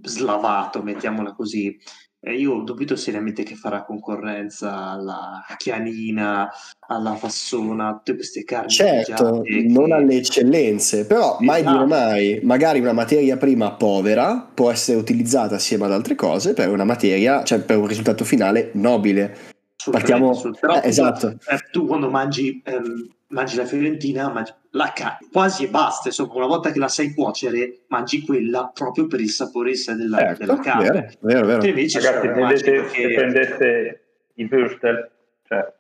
slavato, 0.02 0.82
mettiamola 0.82 1.34
così, 1.34 1.78
eh, 2.20 2.36
io 2.36 2.62
dubito 2.64 2.96
seriamente 2.96 3.44
che 3.44 3.54
farà 3.56 3.84
concorrenza 3.84 4.90
alla 4.90 5.44
chianina, 5.58 6.50
alla 6.88 7.16
fassona, 7.16 7.94
tutte 7.98 8.16
queste 8.16 8.44
carni 8.44 8.70
Certo, 8.72 9.44
non 9.68 9.88
che- 9.88 9.94
alle 9.94 10.16
eccellenze, 10.16 11.06
però 11.06 11.38
mai 11.42 11.62
Esatto. 11.62 11.76
dire 11.76 11.86
mai, 11.88 12.40
magari 12.42 12.80
una 12.80 12.94
materia 12.94 13.38
prima 13.38 13.74
povera 13.74 14.50
può 14.52 14.72
essere 14.72 14.98
utilizzata 14.98 15.56
assieme 15.56 15.86
ad 15.86 15.92
altre 15.92 16.16
cose 16.16 16.54
per 16.54 16.70
una 16.70 16.86
materia, 16.86 17.44
cioè 17.44 17.60
per 17.60 17.78
un 17.78 17.88
risultato 17.88 18.24
finale 18.24 18.72
nobile. 18.74 19.52
Partiamo- 19.92 20.30
Assolutamente, 20.32 20.60
però, 20.60 20.74
eh, 20.86 20.88
esatto. 20.90 21.28
eh, 21.30 21.70
tu 21.72 21.86
quando 21.88 22.10
mangi, 22.10 22.62
ehm, 22.66 23.08
mangi 23.28 23.56
la 23.56 23.66
fiorentina, 23.66 24.30
mangi 24.30 24.54
la 24.72 24.92
carne 24.94 25.28
quasi 25.32 25.66
e 25.66 25.70
basta. 25.70 26.08
Insomma, 26.10 26.34
una 26.36 26.46
volta 26.48 26.72
che 26.72 26.80
la 26.80 26.88
sai 26.88 27.14
cuocere, 27.14 27.84
mangi 27.88 28.24
quella 28.26 28.70
proprio 28.74 29.08
per 29.08 29.20
il 29.20 29.30
sapore 29.30 29.72
della, 29.96 30.18
Certo, 30.18 30.40
della 30.46 30.60
carne. 30.60 30.90
vero, 30.90 31.08
vero, 31.22 31.46
vero. 31.48 31.60
Te 31.62 31.68
invece 31.70 32.00
Ragazzi, 32.02 32.26
immagino 32.28 32.44
prendete, 32.60 32.90
se 32.90 32.96
che- 33.08 33.14
prendeste 33.14 34.04
i 34.36 34.44
Würstel, 34.50 35.10
cioè, 35.48 35.74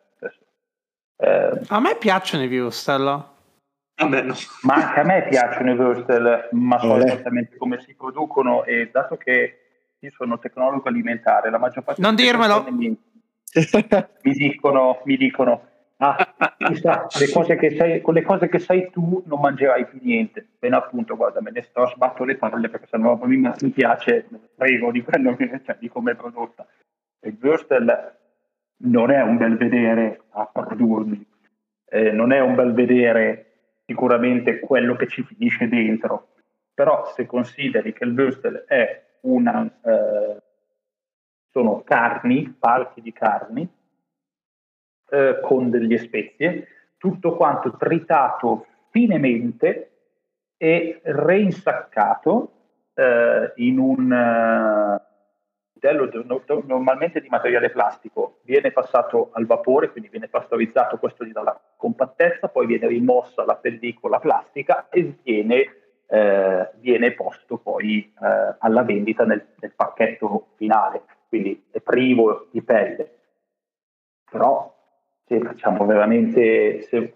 eh, 1.17 1.62
A 1.67 1.79
me 1.79 1.95
piacciono 1.98 2.43
i 2.43 2.48
Viustel. 2.48 3.31
Vabbè, 3.95 4.22
no. 4.24 4.33
ma 4.63 4.74
anche 4.74 5.00
a 5.00 5.03
me 5.03 5.27
piacciono 5.29 5.72
i 5.72 5.75
Würstel, 5.75 6.50
ma 6.51 6.79
so 6.79 6.98
esattamente 6.98 7.55
come 7.57 7.79
si 7.79 7.93
producono 7.95 8.63
e 8.65 8.89
dato 8.91 9.15
che 9.17 9.57
io 10.00 10.12
sono 10.17 10.39
tecnologo 10.39 10.89
alimentare, 10.89 11.50
la 11.50 11.60
maggior 11.60 11.83
parte 11.83 12.01
Non 12.01 12.15
dirmelo. 12.15 12.63
persone 12.63 12.95
Mi, 14.24 14.31
dicono, 14.33 15.01
mi 15.05 15.17
dicono 15.17 15.62
ah, 15.98 16.33
chissà, 16.57 17.07
le 17.19 17.29
cose 17.31 17.55
che 17.55 17.75
sai, 17.75 18.01
con 18.01 18.13
le 18.13 18.24
cose 18.24 18.50
che 18.50 18.60
sai 18.60 18.89
tu 18.89 19.24
non 19.25 19.39
mangerai 19.39 19.86
più 19.86 20.00
niente. 20.01 20.48
Bene 20.60 20.75
appunto, 20.75 21.15
guarda, 21.15 21.41
me 21.41 21.51
ne 21.51 21.62
sto 21.62 21.88
sbatto 21.88 22.24
le 22.24 22.36
palle 22.36 22.69
perché 22.69 22.88
sennò 22.88 23.19
mi, 23.24 23.38
mi 23.38 23.69
piace, 23.69 24.27
frego 24.55 24.91
di 24.91 25.03
che 25.03 25.62
cioè, 25.63 25.77
di 25.79 25.89
come 25.89 26.12
è 26.12 26.15
prodotta. 26.15 26.65
Il 27.22 27.38
Würstel 27.39 28.15
non 28.77 29.12
è 29.12 29.22
un 29.22 29.38
bel 29.38 29.55
vedere 29.55 30.24
a 30.31 30.50
produrli, 30.51 31.25
eh, 31.89 32.12
non 32.12 32.31
è 32.31 32.39
un 32.39 32.55
bel 32.55 32.74
vedere 32.74 33.51
sicuramente 33.86 34.60
quello 34.60 34.95
che 34.95 35.07
ci 35.07 35.24
finisce 35.24 35.67
dentro, 35.67 36.33
però 36.74 37.05
se 37.15 37.25
consideri 37.25 37.93
che 37.93 38.03
il 38.03 38.13
Würstel 38.13 38.65
è 38.65 39.03
una, 39.22 39.63
eh, 39.63 40.41
sono 41.53 41.83
carni, 41.83 42.50
parti 42.57 43.00
di 43.00 43.13
carni, 43.13 43.69
eh, 45.10 45.39
con 45.43 45.69
delle 45.69 46.00
spezie, 46.00 46.67
tutto 46.98 47.36
quanto 47.36 47.77
tritato 47.77 48.65
finemente 48.89 49.91
e 50.57 51.00
reinsaccato 51.03 52.51
eh, 52.95 53.53
in 53.57 53.77
un 53.77 54.12
eh, 54.12 55.01
modello 55.74 56.24
no- 56.25 56.63
normalmente 56.65 57.22
di 57.22 57.27
materiale 57.29 57.69
plastico. 57.69 58.39
Viene 58.43 58.72
passato 58.72 59.29
al 59.33 59.45
vapore, 59.45 59.91
quindi 59.91 60.10
viene 60.10 60.29
pastorizzato, 60.29 60.98
questo 60.98 61.24
gli 61.24 61.33
dà 61.33 61.43
la 61.43 61.60
compattezza, 61.77 62.48
poi 62.48 62.65
viene 62.65 62.88
rimossa 62.88 63.45
la 63.45 63.55
pellicola 63.55 64.17
plastica 64.19 64.88
e 64.89 65.17
viene, 65.22 65.75
eh, 66.07 66.70
viene 66.79 67.11
posto 67.11 67.57
poi 67.57 68.11
eh, 68.20 68.55
alla 68.57 68.81
vendita 68.81 69.24
nel, 69.24 69.46
nel 69.59 69.74
pacchetto 69.75 70.48
finale, 70.55 71.03
quindi 71.33 71.65
è 71.72 71.79
privo 71.79 72.50
di 72.51 72.61
pelle. 72.61 73.09
Però 74.29 74.72
se 75.25 75.39
facciamo 75.39 75.83
veramente, 75.87 76.83
se 76.83 77.15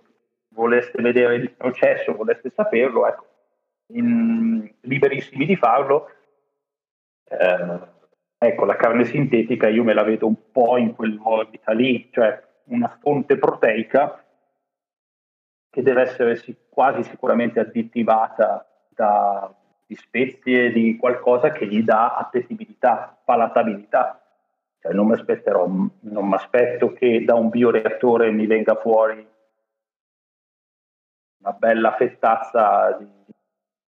voleste 0.56 1.00
vedere 1.04 1.36
il 1.36 1.52
processo, 1.52 2.16
voleste 2.16 2.50
saperlo, 2.50 3.08
ecco, 3.08 3.26
in- 3.94 4.74
liberissimi 4.82 5.46
di 5.46 5.56
farlo. 5.56 6.10
Eh, 7.26 7.80
ecco, 8.40 8.66
la 8.66 8.76
carne 8.76 9.06
sintetica 9.06 9.68
io 9.68 9.84
me 9.84 9.94
la 9.94 10.02
vedo 10.02 10.26
un 10.26 10.52
po' 10.52 10.78
in 10.78 10.96
quell'orbita 10.96 11.74
lì, 11.74 12.10
cioè 12.12 12.44
una 12.70 12.98
fonte 13.00 13.38
proteica 13.38 14.26
che 15.70 15.82
deve 15.84 16.02
essere 16.02 16.42
quasi 16.70 17.04
sicuramente 17.04 17.60
additivata 17.60 18.68
da 18.90 19.56
di 19.88 19.96
spezie, 19.96 20.72
di 20.72 20.98
qualcosa 20.98 21.52
che 21.52 21.66
gli 21.66 21.82
dà 21.82 22.16
appetibilità, 22.18 23.18
palatabilità. 23.24 24.22
Cioè, 24.82 24.94
non 24.94 25.08
mi 25.08 25.14
aspetterò, 25.14 25.66
non 25.66 26.28
mi 26.28 26.34
aspetto 26.34 26.92
che 26.92 27.24
da 27.24 27.36
un 27.36 27.50
bioreattore 27.50 28.30
mi 28.32 28.46
venga 28.46 28.76
fuori 28.76 29.26
una 31.40 31.54
bella 31.54 31.96
fettazza 31.96 32.98
di 33.00 33.08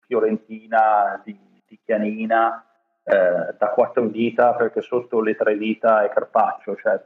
fiorentina, 0.08 1.22
di, 1.24 1.38
di 1.68 1.80
chianina, 1.84 2.66
eh, 3.04 3.56
da 3.58 3.70
quattro 3.70 4.08
dita, 4.08 4.54
perché 4.54 4.82
sotto 4.82 5.20
le 5.22 5.36
tre 5.36 5.58
dita 5.58 6.04
è 6.06 6.10
carpaccio. 6.10 6.76
Cioè, 6.78 7.04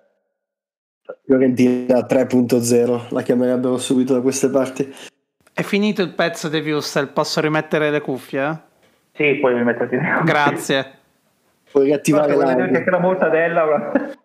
Fiorentina 1.23 1.99
3.0 1.99 3.13
la 3.13 3.21
chiamerebbero 3.23 3.77
subito 3.77 4.13
da 4.13 4.21
queste 4.21 4.49
parti. 4.49 4.93
È 5.51 5.61
finito 5.61 6.01
il 6.01 6.13
pezzo 6.13 6.47
dei 6.47 6.61
Viustel, 6.61 7.09
posso 7.09 7.41
rimettere 7.41 7.89
le 7.89 8.01
cuffie? 8.01 8.71
Sì, 9.13 9.35
poi 9.39 9.53
mi 9.55 9.63
metterti 9.63 9.97
Grazie. 10.25 10.91
Puoi 11.71 11.85
riattivare 11.85 12.35
l'audio. 12.35 12.63
anche 12.65 12.89
la 12.89 12.99
mortadella. 12.99 13.91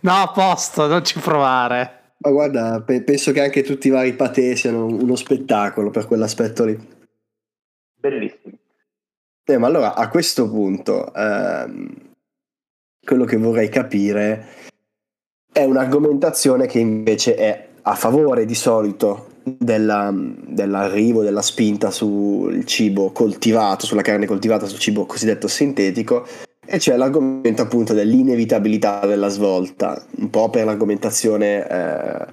No, 0.00 0.12
a 0.12 0.30
posto, 0.30 0.86
non 0.86 1.02
ci 1.04 1.18
provare. 1.18 2.14
Ma 2.18 2.30
guarda, 2.30 2.82
pe- 2.82 3.02
penso 3.02 3.32
che 3.32 3.40
anche 3.40 3.62
tutti 3.62 3.86
i 3.88 3.90
vari 3.90 4.12
patè 4.12 4.54
siano 4.54 4.84
uno 4.84 5.16
spettacolo 5.16 5.88
per 5.88 6.06
quell'aspetto 6.06 6.64
lì. 6.66 6.78
Bellissimo. 7.98 8.58
Eh, 9.44 9.58
ma 9.58 9.66
allora 9.66 9.94
a 9.94 10.08
questo 10.08 10.50
punto 10.50 11.12
ehm, 11.14 11.88
quello 13.04 13.24
che 13.24 13.36
vorrei 13.38 13.70
capire 13.70 14.46
è 15.50 15.64
un'argomentazione 15.64 16.66
che 16.66 16.78
invece 16.78 17.34
è 17.34 17.68
a 17.82 17.94
favore 17.94 18.44
di 18.44 18.54
solito 18.54 19.29
della- 19.42 20.14
dell'arrivo, 20.14 21.22
della 21.22 21.42
spinta 21.42 21.90
sul 21.90 22.64
cibo 22.64 23.10
coltivato, 23.10 23.86
sulla 23.86 24.02
carne 24.02 24.26
coltivata, 24.26 24.66
sul 24.66 24.78
cibo 24.78 25.06
cosiddetto 25.06 25.48
sintetico, 25.48 26.26
e 26.66 26.78
c'è 26.78 26.96
l'argomento 26.96 27.62
appunto 27.62 27.94
dell'inevitabilità 27.94 29.04
della 29.06 29.28
svolta, 29.28 30.00
un 30.18 30.30
po' 30.30 30.50
per 30.50 30.64
l'argomentazione 30.64 31.66
eh, 31.66 32.26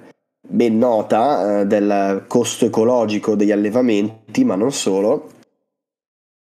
ben 0.47 0.77
nota 0.77 1.61
eh, 1.61 1.65
del 1.65 2.25
costo 2.27 2.65
ecologico 2.65 3.35
degli 3.35 3.51
allevamenti, 3.51 4.43
ma 4.43 4.55
non 4.55 4.71
solo, 4.71 5.29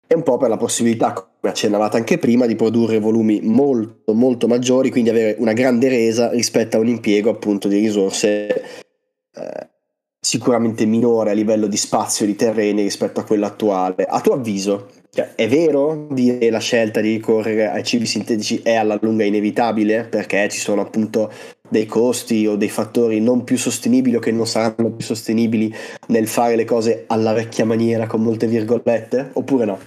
e 0.08 0.16
un 0.16 0.24
po' 0.24 0.38
per 0.38 0.50
la 0.50 0.58
possibilità, 0.58 1.14
come 1.14 1.52
accennavate 1.52 1.98
anche 1.98 2.18
prima, 2.18 2.46
di 2.46 2.56
produrre 2.56 3.00
volumi 3.00 3.42
molto 3.42 4.14
molto 4.14 4.48
maggiori, 4.48 4.90
quindi 4.90 5.10
avere 5.10 5.36
una 5.40 5.54
grande 5.54 5.90
resa 5.90 6.30
rispetto 6.32 6.78
a 6.78 6.80
un 6.80 6.88
impiego 6.88 7.30
appunto 7.30 7.68
di 7.68 7.80
risorse 7.80 8.64
eh, 9.34 9.70
sicuramente 10.28 10.86
minore 10.86 11.32
a 11.32 11.34
livello 11.34 11.68
di 11.68 11.78
spazio 11.78 12.26
e 12.26 12.28
di 12.28 12.36
terreni 12.36 12.82
rispetto 12.82 13.22
a 13.22 13.24
quello 13.24 13.46
attuale. 13.46 14.04
A 14.04 14.20
tuo 14.20 14.34
avviso, 14.34 14.90
cioè, 15.10 15.36
è 15.36 15.48
vero 15.48 16.08
dire 16.12 16.38
che 16.38 16.50
la 16.50 16.60
scelta 16.60 17.00
di 17.00 17.14
ricorrere 17.14 17.70
ai 17.70 17.84
cibi 17.86 18.06
sintetici 18.06 18.60
è 18.62 18.76
alla 18.76 18.98
lunga 19.02 19.24
inevitabile 19.24 20.04
perché 20.04 20.50
ci 20.50 20.60
sono 20.60 20.82
appunto 20.82 21.32
dei 21.70 21.86
costi 21.86 22.46
o 22.46 22.58
dei 22.58 22.68
fattori 22.68 23.22
non 23.22 23.46
più 23.46 23.58
sostenibili 23.58 24.18
o 24.18 24.20
che 24.20 24.34
non 24.34 24.46
saranno 24.46 24.92
più 24.92 25.06
sostenibili 25.06 25.74
nel 26.08 26.28
fare 26.28 26.58
le 26.58 26.66
cose 26.66 27.06
alla 27.08 27.32
vecchia 27.32 27.66
maniera 27.66 28.06
con 28.06 28.22
molte 28.22 28.48
virgolette 28.48 29.30
oppure 29.32 29.64
no? 29.64 29.80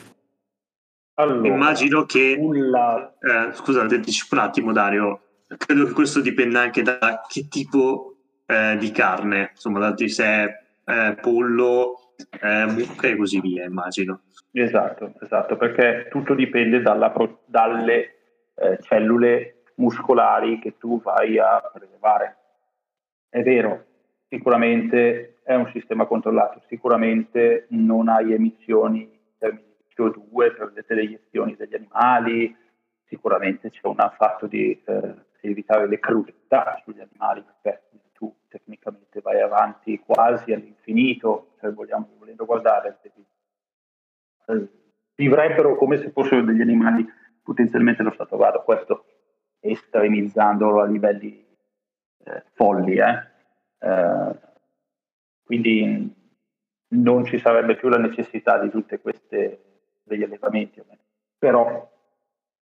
Allora, 1.21 1.47
Immagino 1.47 2.07
che 2.07 2.39
sulla- 2.41 3.13
Eh, 3.21 3.55
scusa, 3.55 3.83
anticipo 3.83 4.37
un 4.37 4.41
attimo, 4.41 4.73
Dario. 4.73 5.21
Credo 5.55 5.85
che 5.85 5.93
questo 5.93 6.21
dipenda 6.21 6.61
anche 6.61 6.81
da 6.81 7.21
che 7.29 7.47
tipo 7.49 8.10
eh, 8.51 8.77
di 8.79 8.91
carne, 8.91 9.51
insomma, 9.53 9.79
da 9.79 9.95
se 9.97 10.25
è 10.25 10.63
eh, 10.85 11.17
pollo, 11.21 12.15
eh, 12.43 12.67
mucca 12.67 13.07
e 13.07 13.17
così 13.17 13.41
via, 13.41 13.65
immagino. 13.65 14.23
Esatto, 14.53 15.15
esatto, 15.21 15.57
perché 15.57 16.09
tutto 16.11 16.35
dipende 16.35 16.83
dalla 16.83 17.13
dalle 17.45 18.17
eh, 18.57 18.79
cellule 18.83 19.63
muscolari 19.77 20.59
che 20.59 20.77
tu 20.79 21.01
vai 21.01 21.39
a 21.39 21.61
prelevare. 21.73 22.37
È 23.29 23.41
vero, 23.43 23.85
sicuramente 24.29 25.37
è 25.45 25.55
un 25.55 25.71
sistema 25.73 26.07
controllato, 26.07 26.61
sicuramente 26.67 27.67
non 27.71 28.09
hai 28.09 28.33
emissioni 28.33 29.03
in 29.03 29.39
termini 29.39 29.75
di 29.79 29.95
CO2 29.97 30.57
per 30.57 30.73
le 30.75 30.85
teleiezioni 30.85 31.55
degli 31.57 31.75
animali, 31.77 32.55
sicuramente 33.07 33.71
c'è 33.71 33.87
un 33.87 33.97
fatto 34.17 34.47
di 34.47 34.83
eh, 34.85 35.15
evitare 35.43 35.87
le 35.87 36.01
crudeltà 36.01 36.81
sugli 36.85 37.01
animali, 37.01 37.45
perché 37.63 37.83
tecnicamente 38.51 39.21
vai 39.21 39.41
avanti 39.41 40.01
quasi 40.01 40.53
all'infinito, 40.53 41.53
cioè 41.61 41.73
vogliamo, 41.73 42.09
volendo 42.19 42.45
guardare, 42.45 42.99
eh, 44.47 44.69
vivrebbero 45.15 45.77
come 45.77 45.99
se 45.99 46.11
fossero 46.11 46.43
degli 46.43 46.61
animali 46.61 47.07
potenzialmente 47.43 48.03
allo 48.03 48.13
stato 48.13 48.37
vado, 48.37 48.63
questo 48.63 49.05
estremizzandolo 49.61 50.81
a 50.81 50.87
livelli 50.87 51.47
eh, 52.25 52.45
folli. 52.53 52.99
Eh. 52.99 53.29
Eh, 53.79 54.39
quindi 55.45 56.15
non 56.89 57.25
ci 57.25 57.39
sarebbe 57.39 57.77
più 57.77 57.89
la 57.89 57.99
necessità 57.99 58.59
di 58.59 58.69
tutte 58.71 59.01
queste 59.01 59.65
degli 60.03 60.23
allevamenti, 60.23 60.83
però 61.39 61.89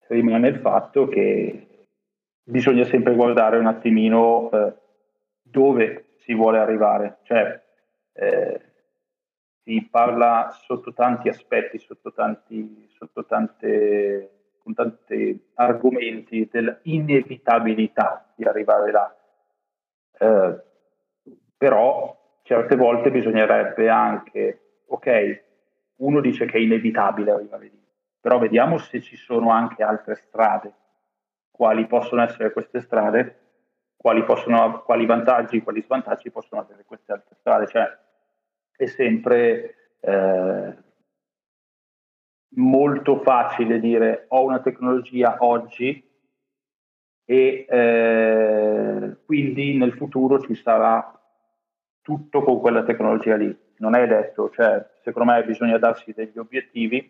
rimane 0.08 0.50
il 0.50 0.60
fatto 0.60 1.08
che 1.08 1.88
bisogna 2.44 2.84
sempre 2.86 3.16
guardare 3.16 3.58
un 3.58 3.66
attimino 3.66 4.52
eh, 4.52 4.74
dove 5.52 6.14
si 6.20 6.34
vuole 6.34 6.58
arrivare, 6.58 7.18
cioè 7.24 7.62
eh, 8.14 8.62
si 9.64 9.88
parla 9.92 10.50
sotto 10.66 10.94
tanti 10.94 11.30
aspetti, 11.30 11.78
sotto 11.78 12.14
tanti, 12.14 12.88
sotto 12.98 13.26
tante, 13.26 14.54
con 14.64 14.74
tanti 14.74 15.50
argomenti 15.56 16.48
dell'inevitabilità 16.52 18.32
di 18.36 18.46
arrivare 18.46 18.92
là. 18.92 19.16
Eh, 20.18 20.62
però 21.58 22.40
certe 22.44 22.76
volte 22.76 23.12
bisognerebbe 23.12 23.90
anche, 23.90 24.82
ok, 24.88 25.44
uno 25.98 26.22
dice 26.22 26.46
che 26.46 26.58
è 26.58 26.62
inevitabile 26.62 27.32
arrivare 27.32 27.66
lì, 27.66 27.84
però 28.20 28.40
vediamo 28.40 28.78
se 28.78 29.02
ci 29.02 29.16
sono 29.16 29.52
anche 29.52 29.84
altre 29.84 30.16
strade, 30.16 30.74
quali 31.52 31.86
possono 31.86 32.24
essere 32.24 32.52
queste 32.52 32.82
strade, 32.82 33.41
quali, 34.02 34.24
possono, 34.24 34.82
quali 34.82 35.06
vantaggi, 35.06 35.62
quali 35.62 35.84
svantaggi 35.84 36.32
possono 36.32 36.62
avere 36.62 36.84
queste 36.86 37.12
altre 37.12 37.36
strade, 37.40 37.68
cioè 37.68 37.98
è 38.76 38.86
sempre 38.88 39.94
eh, 40.00 40.76
molto 42.56 43.20
facile 43.20 43.80
dire 43.80 44.26
ho 44.30 44.44
una 44.44 44.60
tecnologia 44.60 45.38
oggi 45.42 46.04
e 47.26 47.66
eh, 47.70 49.18
quindi 49.24 49.78
nel 49.78 49.94
futuro 49.94 50.40
ci 50.40 50.56
sarà 50.56 51.22
tutto 52.02 52.42
con 52.42 52.60
quella 52.60 52.84
tecnologia 52.84 53.36
lì. 53.36 53.56
Non 53.78 53.94
è 53.94 54.08
detto, 54.08 54.50
cioè, 54.50 54.84
secondo 55.04 55.32
me 55.32 55.46
bisogna 55.46 55.78
darsi 55.78 56.12
degli 56.12 56.40
obiettivi, 56.40 57.08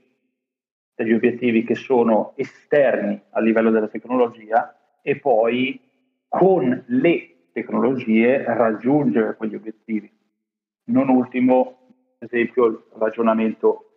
degli 0.94 1.14
obiettivi 1.14 1.64
che 1.64 1.76
sono 1.76 2.34
esterni 2.36 3.20
a 3.30 3.40
livello 3.40 3.72
della 3.72 3.88
tecnologia 3.88 4.76
e 5.02 5.18
poi 5.18 5.91
con 6.34 6.84
le 6.88 7.50
tecnologie 7.52 8.46
raggiungere 8.46 9.36
quegli 9.36 9.56
obiettivi. 9.56 10.10
Non 10.86 11.10
ultimo, 11.10 11.90
ad 12.20 12.30
esempio, 12.32 12.66
il 12.68 12.84
ragionamento 12.94 13.92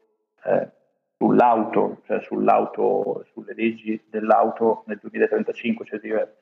eh, 0.44 0.68
sull'auto, 1.16 2.02
cioè 2.06 2.20
sull'auto, 2.22 3.24
sulle 3.32 3.54
leggi 3.54 4.02
dell'auto 4.08 4.82
nel 4.86 4.98
2035, 5.00 5.84
cioè 5.84 6.00
dire, 6.00 6.36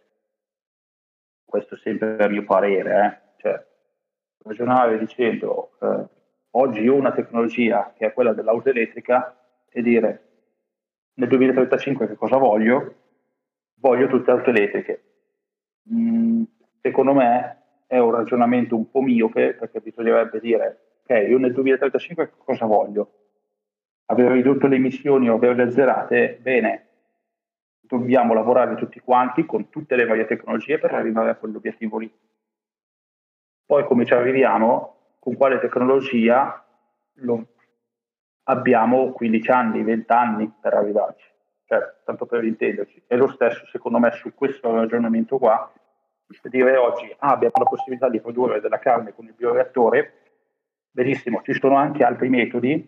questo 1.44 1.76
sempre 1.76 2.16
a 2.24 2.28
mio 2.28 2.44
parere, 2.44 3.34
eh, 3.36 3.40
cioè, 3.42 3.66
ragionare 4.44 4.98
dicendo 4.98 5.72
eh, 5.78 6.06
oggi 6.52 6.88
ho 6.88 6.94
una 6.94 7.12
tecnologia 7.12 7.92
che 7.94 8.06
è 8.06 8.12
quella 8.14 8.32
dell'auto 8.32 8.70
elettrica 8.70 9.38
e 9.68 9.82
dire 9.82 10.28
nel 11.16 11.28
2035 11.28 12.06
che 12.08 12.14
cosa 12.14 12.38
voglio? 12.38 12.94
Voglio 13.74 14.06
tutte 14.06 14.30
auto 14.30 14.48
elettriche. 14.48 15.11
Mm, 15.90 16.42
secondo 16.80 17.14
me 17.14 17.62
è 17.86 17.98
un 17.98 18.12
ragionamento 18.12 18.76
un 18.76 18.90
po' 18.90 19.00
miope 19.00 19.54
perché 19.54 19.80
bisognerebbe 19.80 20.40
dire 20.40 20.98
ok, 21.02 21.28
io 21.28 21.38
nel 21.38 21.52
2035 21.52 22.28
che 22.28 22.34
cosa 22.38 22.66
voglio? 22.66 23.12
Aver 24.06 24.32
ridotto 24.32 24.66
le 24.66 24.76
emissioni 24.76 25.28
o 25.28 25.34
averle 25.34 25.64
azzerate? 25.64 26.38
Bene, 26.40 26.86
dobbiamo 27.80 28.34
lavorare 28.34 28.74
tutti 28.76 29.00
quanti 29.00 29.44
con 29.44 29.68
tutte 29.68 29.96
le 29.96 30.06
varie 30.06 30.26
tecnologie 30.26 30.78
per 30.78 30.94
arrivare 30.94 31.30
a 31.30 31.34
quell'obiettivo 31.36 31.98
lì. 31.98 32.12
Poi 33.64 33.84
come 33.84 34.04
ci 34.04 34.12
arriviamo, 34.12 34.96
con 35.18 35.36
quale 35.36 35.58
tecnologia 35.58 36.64
lo, 37.14 37.46
abbiamo 38.44 39.12
15 39.12 39.50
anni, 39.50 39.82
20 39.82 40.12
anni 40.12 40.52
per 40.60 40.74
arrivarci. 40.74 41.31
Cioè, 41.72 41.94
tanto 42.04 42.26
per 42.26 42.44
intenderci. 42.44 43.04
È 43.06 43.16
lo 43.16 43.28
stesso, 43.28 43.64
secondo 43.68 43.98
me, 43.98 44.10
su 44.10 44.34
questo 44.34 44.70
ragionamento 44.74 45.38
qua, 45.38 45.72
dire 46.42 46.76
oggi 46.76 47.10
ah, 47.18 47.30
abbiamo 47.30 47.54
la 47.56 47.64
possibilità 47.64 48.10
di 48.10 48.20
produrre 48.20 48.60
della 48.60 48.78
carne 48.78 49.14
con 49.14 49.24
il 49.24 49.32
bioreattore, 49.32 50.12
benissimo, 50.90 51.40
ci 51.42 51.54
sono 51.54 51.76
anche 51.76 52.04
altri 52.04 52.28
metodi, 52.28 52.86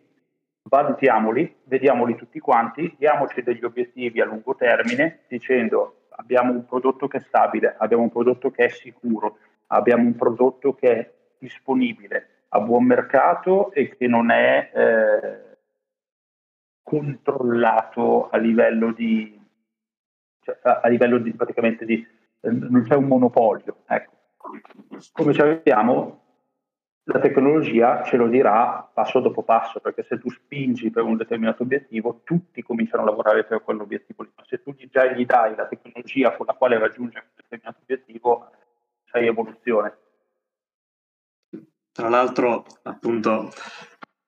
valutiamoli, 0.64 1.60
vediamoli 1.64 2.14
tutti 2.14 2.38
quanti, 2.40 2.94
diamoci 2.98 3.42
degli 3.42 3.64
obiettivi 3.64 4.20
a 4.20 4.26
lungo 4.26 4.54
termine, 4.54 5.20
dicendo 5.28 6.08
abbiamo 6.16 6.52
un 6.52 6.66
prodotto 6.66 7.08
che 7.08 7.16
è 7.16 7.20
stabile, 7.20 7.76
abbiamo 7.78 8.02
un 8.02 8.10
prodotto 8.10 8.50
che 8.50 8.66
è 8.66 8.68
sicuro, 8.68 9.38
abbiamo 9.68 10.04
un 10.04 10.14
prodotto 10.14 10.74
che 10.74 10.90
è 10.90 11.10
disponibile 11.38 12.28
a 12.48 12.60
buon 12.60 12.84
mercato 12.84 13.72
e 13.72 13.96
che 13.96 14.06
non 14.06 14.30
è 14.30 14.70
eh, 14.74 15.53
controllato 16.84 18.28
a 18.28 18.36
livello 18.36 18.92
di, 18.92 19.40
cioè, 20.40 20.56
a 20.62 20.86
livello 20.88 21.18
di 21.18 21.32
praticamente 21.32 21.84
di, 21.84 22.06
eh, 22.40 22.50
non 22.50 22.84
c'è 22.84 22.94
un 22.94 23.06
monopolio. 23.06 23.78
Ecco. 23.88 24.12
Come 25.12 25.32
ci 25.32 25.40
arriviamo? 25.40 26.20
La 27.06 27.18
tecnologia 27.18 28.02
ce 28.04 28.16
lo 28.16 28.28
dirà 28.28 28.88
passo 28.92 29.20
dopo 29.20 29.42
passo, 29.42 29.80
perché 29.80 30.04
se 30.04 30.18
tu 30.18 30.30
spingi 30.30 30.90
per 30.90 31.02
un 31.02 31.16
determinato 31.16 31.62
obiettivo, 31.62 32.20
tutti 32.24 32.62
cominciano 32.62 33.02
a 33.02 33.06
lavorare 33.06 33.44
per 33.44 33.62
quell'obiettivo 33.62 34.22
lì. 34.22 34.30
Ma 34.34 34.44
se 34.46 34.62
tu 34.62 34.74
già 34.74 35.06
gli 35.06 35.26
dai 35.26 35.54
la 35.54 35.66
tecnologia 35.66 36.34
con 36.36 36.46
la 36.46 36.54
quale 36.54 36.78
raggiungere 36.78 37.26
un 37.26 37.32
determinato 37.34 37.80
obiettivo, 37.82 38.50
c'hai 39.04 39.26
evoluzione. 39.26 39.98
Tra 41.92 42.08
l'altro, 42.08 42.64
appunto, 42.82 43.50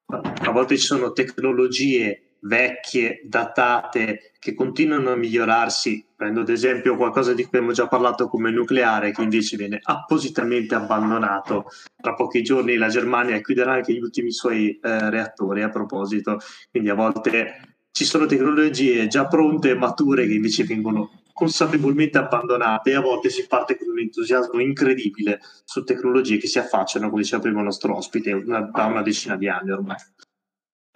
a 0.07 0.51
volte 0.51 0.77
ci 0.77 0.85
sono 0.85 1.13
tecnologie 1.13 2.26
vecchie, 2.47 3.21
datate, 3.25 4.33
che 4.39 4.55
continuano 4.55 5.11
a 5.11 5.17
migliorarsi. 5.17 6.05
Prendo 6.17 6.41
ad 6.41 6.49
esempio 6.49 6.97
qualcosa 6.97 7.35
di 7.35 7.43
cui 7.43 7.59
abbiamo 7.59 7.75
già 7.75 7.89
parlato 7.89 8.29
come 8.29 8.51
nucleare, 8.51 9.13
che 9.13 9.23
invece 9.23 9.57
viene 9.57 9.81
appositamente 9.83 10.75
abbandonato. 10.75 11.67
Tra 12.01 12.15
pochi 12.15 12.43
giorni 12.43 12.77
la 12.77 12.89
Germania 12.89 13.41
chiuderà 13.41 13.73
anche 13.73 13.93
gli 13.93 14.01
ultimi 14.01 14.33
suoi 14.33 14.79
eh, 14.83 15.11
reattori 15.11 15.63
a 15.63 15.69
proposito, 15.69 16.39
quindi 16.71 16.89
a 16.89 16.95
volte 16.95 17.77
ci 17.91 18.05
sono 18.05 18.27
tecnologie 18.27 19.07
già 19.07 19.27
pronte 19.27 19.75
mature 19.75 20.27
che 20.27 20.35
invece 20.35 20.65
vengono 20.65 21.11
consapevolmente 21.33 22.17
abbandonate 22.17 22.91
e 22.91 22.95
a 22.95 23.01
volte 23.01 23.29
si 23.29 23.47
parte 23.47 23.77
con 23.77 23.89
un 23.89 23.99
entusiasmo 23.99 24.59
incredibile 24.59 25.41
su 25.65 25.85
tecnologie 25.85 26.39
che 26.39 26.47
si 26.47 26.59
affacciano, 26.59 27.11
come 27.11 27.21
diceva 27.21 27.43
prima 27.43 27.59
il 27.59 27.65
nostro 27.67 27.95
ospite, 27.95 28.33
una, 28.33 28.61
da 28.61 28.87
una 28.87 29.03
decina 29.03 29.37
di 29.37 29.47
anni 29.47 29.71
ormai. 29.71 29.97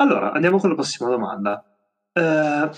Allora, 0.00 0.32
andiamo 0.32 0.58
con 0.58 0.70
la 0.70 0.74
prossima 0.74 1.10
domanda. 1.10 1.62
Eh, 2.12 2.70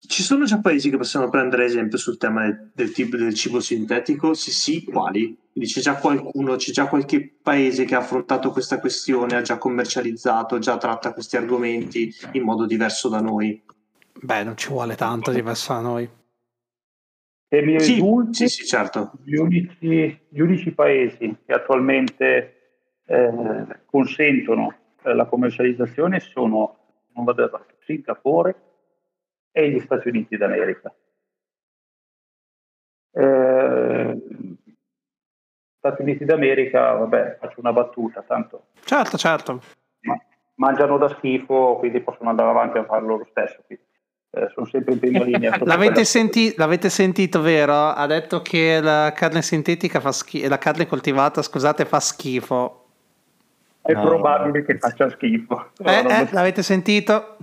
ci 0.00 0.22
sono 0.22 0.46
già 0.46 0.58
paesi 0.58 0.88
che 0.88 0.96
possiamo 0.96 1.28
prendere 1.28 1.66
esempio 1.66 1.98
sul 1.98 2.16
tema 2.16 2.44
del, 2.44 2.70
del, 2.74 3.08
del 3.10 3.34
cibo 3.34 3.60
sintetico? 3.60 4.32
Se 4.32 4.50
sì, 4.50 4.84
quali? 4.84 5.36
Quindi 5.52 5.70
c'è 5.70 5.80
già 5.80 5.96
qualcuno, 5.96 6.56
c'è 6.56 6.72
già 6.72 6.86
qualche 6.86 7.36
paese 7.42 7.84
che 7.84 7.94
ha 7.94 7.98
affrontato 7.98 8.50
questa 8.52 8.80
questione, 8.80 9.36
ha 9.36 9.42
già 9.42 9.58
commercializzato, 9.58 10.58
già 10.58 10.78
tratta 10.78 11.12
questi 11.12 11.36
argomenti 11.36 12.10
in 12.32 12.42
modo 12.42 12.64
diverso 12.64 13.10
da 13.10 13.20
noi? 13.20 13.62
Beh, 14.20 14.44
non 14.44 14.56
ci 14.56 14.68
vuole 14.68 14.94
tanto 14.94 15.30
diverso 15.30 15.74
da 15.74 15.80
noi. 15.80 16.08
E 17.50 17.62
mi 17.62 17.78
Sì, 17.80 17.94
risulti 17.94 18.48
sì, 18.48 18.48
sì, 18.48 18.66
certo. 18.66 19.12
gli 19.24 19.36
unici, 19.36 20.20
gli 20.28 20.40
unici 20.40 20.70
paesi 20.70 21.36
che 21.44 21.52
attualmente 21.52 22.54
eh, 23.04 23.66
consentono 23.84 24.74
eh, 25.02 25.14
la 25.14 25.26
commercializzazione 25.26 26.20
sono, 26.20 26.78
non 27.14 27.24
vado 27.24 27.44
errato, 27.44 27.74
Singapore 27.84 28.54
e 29.52 29.70
gli 29.70 29.80
Stati 29.80 30.08
Uniti 30.08 30.36
d'America. 30.36 30.94
Eh, 33.12 34.22
Stati 35.78 36.02
Uniti 36.02 36.24
d'America, 36.24 36.92
vabbè, 36.92 37.38
faccio 37.40 37.60
una 37.60 37.72
battuta, 37.72 38.22
tanto 38.22 38.66
Certo, 38.84 39.16
certo. 39.16 39.60
ma- 40.00 40.20
mangiano 40.54 40.98
da 40.98 41.08
schifo, 41.08 41.76
quindi 41.78 42.00
possono 42.00 42.30
andare 42.30 42.50
avanti 42.50 42.78
a 42.78 42.84
farlo 42.84 43.16
lo 43.16 43.26
stesso. 43.30 43.62
quindi, 43.66 43.84
eh, 44.30 44.48
sono 44.52 44.66
sempre 44.66 44.92
in 44.94 44.98
prima 44.98 45.24
linea. 45.24 45.56
L'avete, 45.64 46.04
senti- 46.04 46.54
l'avete 46.56 46.90
sentito, 46.90 47.40
vero? 47.40 47.72
Ha 47.74 48.06
detto 48.06 48.42
che 48.42 48.80
la 48.80 49.12
carne 49.14 49.42
sintetica 49.42 50.00
fa 50.00 50.12
schifo, 50.12 50.48
la 50.48 50.58
carne 50.58 50.86
coltivata, 50.86 51.42
scusate, 51.42 51.84
fa 51.84 52.00
schifo. 52.00 52.77
È 53.88 53.94
No. 53.94 54.02
probabile 54.04 54.66
che 54.66 54.76
faccia 54.76 55.08
schifo. 55.08 55.70
Eh, 55.78 55.82
No, 55.82 55.90
eh, 55.90 56.02
non- 56.02 56.28
l'avete 56.32 56.62
sentito? 56.62 57.38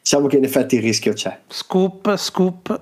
Diciamo 0.00 0.26
che 0.26 0.36
in 0.38 0.42
effetti 0.42 0.74
il 0.74 0.82
rischio 0.82 1.12
c'è. 1.12 1.38
Scoop, 1.46 2.16
scoop. 2.16 2.80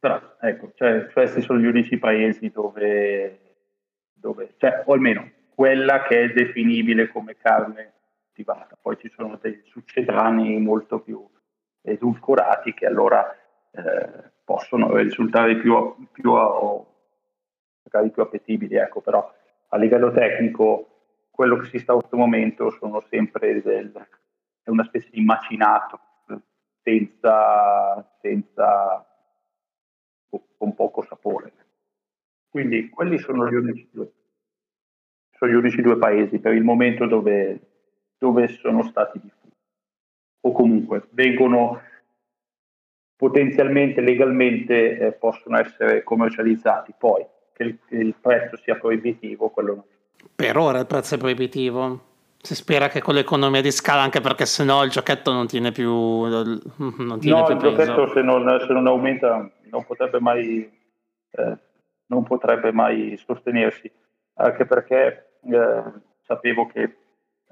Però, 0.00 0.20
ecco, 0.40 0.72
cioè, 0.74 1.06
questi 1.12 1.42
sono 1.42 1.60
gli 1.60 1.66
unici 1.66 1.98
paesi 1.98 2.50
dove, 2.50 3.38
dove, 4.14 4.54
cioè, 4.56 4.82
o 4.84 4.92
almeno 4.94 5.30
quella 5.54 6.02
che 6.02 6.24
è 6.24 6.28
definibile 6.32 7.06
come 7.06 7.36
carne 7.36 7.92
di 8.34 8.42
coltivata. 8.42 8.76
Poi 8.82 8.98
ci 8.98 9.08
sono 9.14 9.38
dei 9.40 9.62
succedani 9.66 10.58
molto 10.58 10.98
più 10.98 11.24
edulcorati 11.82 12.74
che 12.74 12.84
allora 12.86 13.32
eh, 13.70 14.30
possono 14.42 14.96
risultare 14.96 15.54
più, 15.56 15.94
più, 16.10 16.32
magari 16.32 18.10
più 18.10 18.22
appetibili, 18.22 18.74
ecco, 18.74 19.00
però 19.00 19.32
a 19.68 19.76
livello 19.76 20.10
tecnico 20.10 20.91
quello 21.32 21.56
che 21.56 21.66
si 21.66 21.78
sta 21.78 21.94
in 21.94 21.98
questo 21.98 22.16
momento 22.16 22.70
sono 22.70 23.00
sempre 23.08 23.62
del, 23.62 23.90
è 24.62 24.68
una 24.68 24.84
specie 24.84 25.08
di 25.10 25.24
macinato 25.24 25.98
senza, 26.82 28.16
senza 28.20 29.06
con 30.58 30.74
poco 30.74 31.02
sapore. 31.02 31.52
Quindi 32.48 32.90
quelli 32.90 33.18
sono 33.18 33.48
gli 33.48 33.54
unici 33.54 33.88
due, 33.90 34.12
sono 35.30 35.50
gli 35.50 35.54
unici 35.54 35.80
due 35.80 35.96
paesi 35.96 36.38
per 36.38 36.52
il 36.52 36.62
momento 36.62 37.06
dove, 37.06 37.60
dove 38.18 38.48
sono 38.48 38.82
stati 38.82 39.18
diffusi. 39.18 39.56
O 40.42 40.52
comunque 40.52 41.08
vengono 41.12 41.80
potenzialmente, 43.16 44.02
legalmente 44.02 44.98
eh, 44.98 45.12
possono 45.12 45.58
essere 45.58 46.02
commercializzati. 46.02 46.92
Poi 46.98 47.24
che 47.54 47.62
il, 47.62 47.78
che 47.86 47.96
il 47.96 48.14
prezzo 48.20 48.56
sia 48.58 48.76
proibitivo, 48.76 49.48
quello 49.48 49.74
no. 49.74 49.86
Per 50.34 50.56
ora 50.56 50.78
il 50.78 50.86
prezzo 50.86 51.14
è 51.14 51.18
proibitivo. 51.18 52.10
Si 52.40 52.54
spera 52.54 52.88
che 52.88 53.00
con 53.00 53.14
l'economia 53.14 53.60
di 53.60 53.70
scala, 53.70 54.02
anche 54.02 54.20
perché 54.20 54.46
sennò 54.46 54.84
il 54.84 54.90
giochetto 54.90 55.32
non 55.32 55.46
tiene 55.46 55.70
più. 55.70 55.90
Non 55.90 57.18
tiene 57.20 57.38
no, 57.38 57.44
più 57.44 57.54
il 57.54 57.60
giochetto 57.60 58.08
se 58.12 58.22
non, 58.22 58.64
se 58.66 58.72
non, 58.72 58.86
aumenta 58.86 59.48
non 59.70 59.84
potrebbe 59.84 60.20
mai, 60.20 60.70
eh, 61.30 61.58
non 62.06 62.24
potrebbe 62.24 62.72
mai 62.72 63.16
sostenersi, 63.24 63.90
anche 64.34 64.64
perché 64.64 65.38
eh, 65.44 65.82
sapevo 66.24 66.66
che 66.66 66.96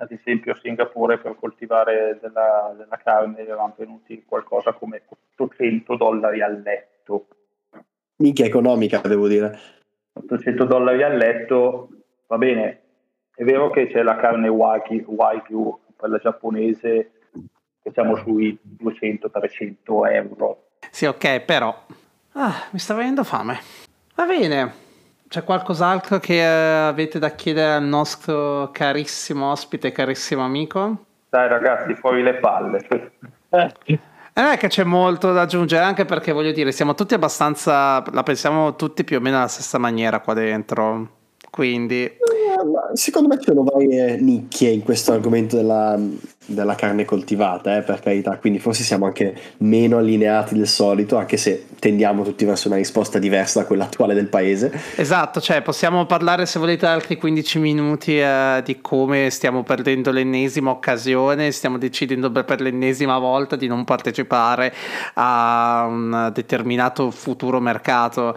ad 0.00 0.10
esempio 0.10 0.52
a 0.52 0.58
Singapore 0.60 1.18
per 1.18 1.36
coltivare 1.38 2.18
della, 2.20 2.74
della 2.76 2.96
carne 2.96 3.46
erano 3.46 3.74
venuti 3.76 4.24
qualcosa 4.26 4.72
come 4.72 5.02
800 5.36 5.96
dollari 5.96 6.42
al 6.42 6.60
letto. 6.62 7.26
Minchia 8.16 8.46
economica, 8.46 9.00
devo 9.00 9.28
dire. 9.28 9.58
800 10.14 10.64
dollari 10.64 11.02
al 11.02 11.16
letto, 11.16 11.88
va 12.30 12.38
bene, 12.38 12.80
è 13.34 13.42
vero 13.42 13.70
che 13.70 13.88
c'è 13.88 14.02
la 14.02 14.14
carne 14.14 14.46
Wagyu, 14.46 15.04
Wagyu 15.08 15.80
quella 15.96 16.18
giapponese, 16.18 17.10
che 17.82 17.90
siamo 17.92 18.14
sui 18.16 18.56
200-300 18.82 20.12
euro. 20.12 20.68
Sì, 20.90 21.06
ok, 21.06 21.40
però... 21.40 21.76
Ah, 22.34 22.68
mi 22.70 22.78
sta 22.78 22.94
venendo 22.94 23.24
fame. 23.24 23.58
Va 24.14 24.26
bene. 24.26 24.72
C'è 25.26 25.42
qualcos'altro 25.42 26.18
che 26.18 26.40
eh, 26.40 26.86
avete 26.86 27.18
da 27.18 27.30
chiedere 27.30 27.72
al 27.72 27.82
nostro 27.82 28.70
carissimo 28.72 29.50
ospite, 29.50 29.90
carissimo 29.90 30.44
amico? 30.44 31.06
Dai 31.28 31.48
ragazzi, 31.48 31.94
fuori 31.94 32.22
le 32.22 32.34
palle. 32.34 32.78
Eh. 33.52 33.98
Non 34.34 34.46
è 34.46 34.56
che 34.56 34.68
c'è 34.68 34.84
molto 34.84 35.32
da 35.32 35.40
aggiungere, 35.40 35.82
anche 35.82 36.04
perché 36.04 36.30
voglio 36.30 36.52
dire, 36.52 36.70
siamo 36.70 36.94
tutti 36.94 37.14
abbastanza, 37.14 38.00
la 38.12 38.22
pensiamo 38.22 38.76
tutti 38.76 39.02
più 39.02 39.16
o 39.16 39.20
meno 39.20 39.38
alla 39.38 39.48
stessa 39.48 39.76
maniera 39.76 40.20
qua 40.20 40.34
dentro. 40.34 41.18
Quindi... 41.60 42.10
Secondo 42.94 43.28
me 43.28 43.38
ci 43.38 43.44
sono 43.48 43.64
varie 43.64 44.16
nicchie 44.18 44.70
in 44.70 44.82
questo 44.82 45.12
argomento 45.12 45.56
della, 45.56 45.98
della 46.46 46.74
carne 46.74 47.04
coltivata, 47.04 47.76
eh, 47.76 47.82
per 47.82 48.00
carità, 48.00 48.38
quindi 48.38 48.58
forse 48.58 48.82
siamo 48.82 49.04
anche 49.04 49.34
meno 49.58 49.98
allineati 49.98 50.54
del 50.54 50.66
solito, 50.66 51.18
anche 51.18 51.36
se 51.36 51.66
tendiamo 51.78 52.24
tutti 52.24 52.46
verso 52.46 52.68
una 52.68 52.78
risposta 52.78 53.18
diversa 53.18 53.60
da 53.60 53.66
quella 53.66 53.84
attuale 53.84 54.14
del 54.14 54.28
paese. 54.28 54.72
Esatto, 54.96 55.40
cioè 55.40 55.60
possiamo 55.60 56.06
parlare 56.06 56.46
se 56.46 56.58
volete 56.58 56.86
altri 56.86 57.18
15 57.18 57.58
minuti 57.58 58.18
eh, 58.18 58.62
di 58.64 58.80
come 58.80 59.28
stiamo 59.28 59.62
perdendo 59.62 60.10
l'ennesima 60.10 60.70
occasione, 60.70 61.50
stiamo 61.52 61.76
decidendo 61.76 62.30
per 62.30 62.62
l'ennesima 62.62 63.18
volta 63.18 63.56
di 63.56 63.66
non 63.66 63.84
partecipare 63.84 64.74
a 65.14 65.84
un 65.86 66.30
determinato 66.32 67.10
futuro 67.10 67.60
mercato. 67.60 68.34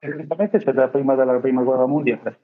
Tecnicamente 0.00 0.58
c'è 0.58 0.72
da 0.72 0.88
prima 0.88 1.14
della 1.14 1.38
prima 1.38 1.62
guerra 1.62 1.84
mondiale. 1.84 2.38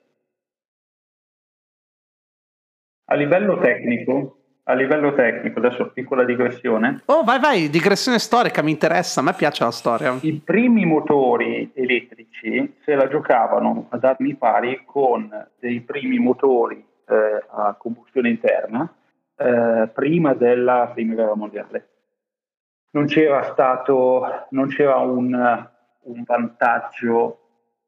A 3.07 3.15
livello 3.15 3.59
tecnico, 3.59 4.41
a 4.65 4.75
livello 4.75 5.15
tecnico, 5.15 5.61
adesso 5.61 5.91
piccola 5.91 6.25
digressione. 6.25 7.01
Oh, 7.07 7.25
vai, 7.25 7.41
vai, 7.41 7.71
digressione 7.71 8.19
storica, 8.19 8.61
mi 8.61 8.73
interessa, 8.73 9.21
a 9.21 9.23
me 9.23 9.33
piace 9.33 9.65
la 9.65 9.71
storia. 9.71 10.19
I 10.21 10.43
primi 10.45 10.85
motori 10.85 11.71
elettrici 11.73 12.75
se 12.85 12.95
la 12.95 13.09
giocavano 13.09 13.87
ad 13.89 14.05
armi 14.05 14.35
pari 14.35 14.83
con 14.85 15.31
dei 15.59 15.81
primi 15.81 16.19
motori 16.19 16.85
eh, 17.09 17.45
a 17.49 17.75
combustione 17.79 18.29
interna 18.29 18.93
eh, 19.35 19.89
prima 19.95 20.35
della 20.35 20.91
prima 20.93 21.15
guerra 21.15 21.37
mondiale. 21.37 21.89
Non 22.91 23.07
c'era 23.07 23.45
stato, 23.45 24.47
non 24.51 24.69
c'era 24.69 24.97
un, 24.97 25.33
un 26.03 26.23
vantaggio 26.23 27.46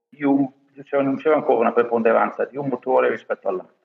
di 0.08 0.24
un, 0.24 0.48
cioè 0.84 1.02
non 1.02 1.16
c'era 1.16 1.36
ancora 1.36 1.60
una 1.60 1.72
preponderanza 1.72 2.44
di 2.44 2.56
un 2.56 2.68
motore 2.68 3.10
rispetto 3.10 3.48
all'altro. 3.48 3.76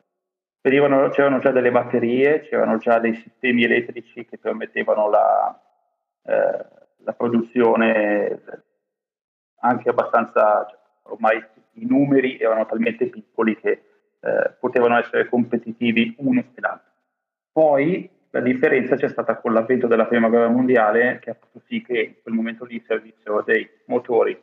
Venivano, 0.62 1.10
c'erano 1.10 1.40
già 1.40 1.52
delle 1.52 1.72
batterie, 1.72 2.42
c'erano 2.42 2.78
già 2.78 3.00
dei 3.00 3.16
sistemi 3.16 3.64
elettrici 3.64 4.26
che 4.26 4.38
permettevano 4.38 5.10
la, 5.10 5.62
eh, 6.24 6.66
la 7.04 7.14
produzione 7.14 8.42
anche 9.60 9.90
abbastanza, 9.90 10.66
cioè, 10.70 10.80
ormai 11.04 11.44
i 11.74 11.86
numeri 11.86 12.38
erano 12.38 12.66
talmente 12.66 13.08
piccoli 13.08 13.58
che 13.58 13.84
eh, 14.20 14.52
potevano 14.60 14.98
essere 14.98 15.28
competitivi 15.28 16.16
uno 16.20 16.40
e 16.40 16.46
l'altro. 16.56 16.92
Poi 17.52 18.10
la 18.30 18.40
differenza 18.40 18.96
c'è 18.96 19.10
stata 19.10 19.38
con 19.38 19.54
l'avvento 19.54 19.88
della 19.88 20.06
prima 20.06 20.30
guerra 20.30 20.50
mondiale 20.50 21.20
che 21.20 21.30
ha 21.30 21.36
fatto 21.36 21.62
sì 21.68 21.82
che 21.82 22.00
in 22.00 22.16
quel 22.22 22.34
momento 22.34 22.66
lì 22.66 22.82
servissero 22.86 23.42
dei 23.42 23.70
motori 23.86 24.40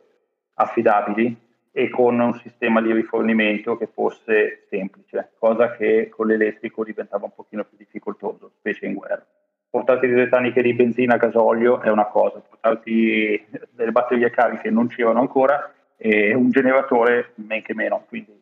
affidabili 0.53 1.49
e 1.71 1.89
con 1.89 2.19
un 2.19 2.33
sistema 2.35 2.81
di 2.81 2.91
rifornimento 2.91 3.77
che 3.77 3.87
fosse 3.87 4.65
semplice, 4.69 5.31
cosa 5.39 5.71
che 5.71 6.09
con 6.09 6.27
l'elettrico 6.27 6.83
diventava 6.83 7.25
un 7.25 7.33
pochino 7.33 7.63
più 7.63 7.77
difficoltoso, 7.77 8.51
specie 8.59 8.85
in 8.85 8.93
guerra. 8.93 9.25
Portarti 9.69 10.07
delle 10.07 10.27
taniche 10.27 10.61
di 10.61 10.73
benzina 10.73 11.13
a 11.13 11.17
gasolio 11.17 11.79
è 11.79 11.89
una 11.89 12.07
cosa, 12.07 12.39
portarti 12.39 13.47
delle 13.69 13.91
batterie 13.91 14.29
cariche 14.29 14.69
non 14.69 14.87
c'erano 14.87 15.21
ancora 15.21 15.73
e 15.95 16.33
un 16.33 16.49
generatore 16.49 17.31
men 17.35 17.61
che 17.61 17.73
meno, 17.73 18.03
quindi 18.09 18.37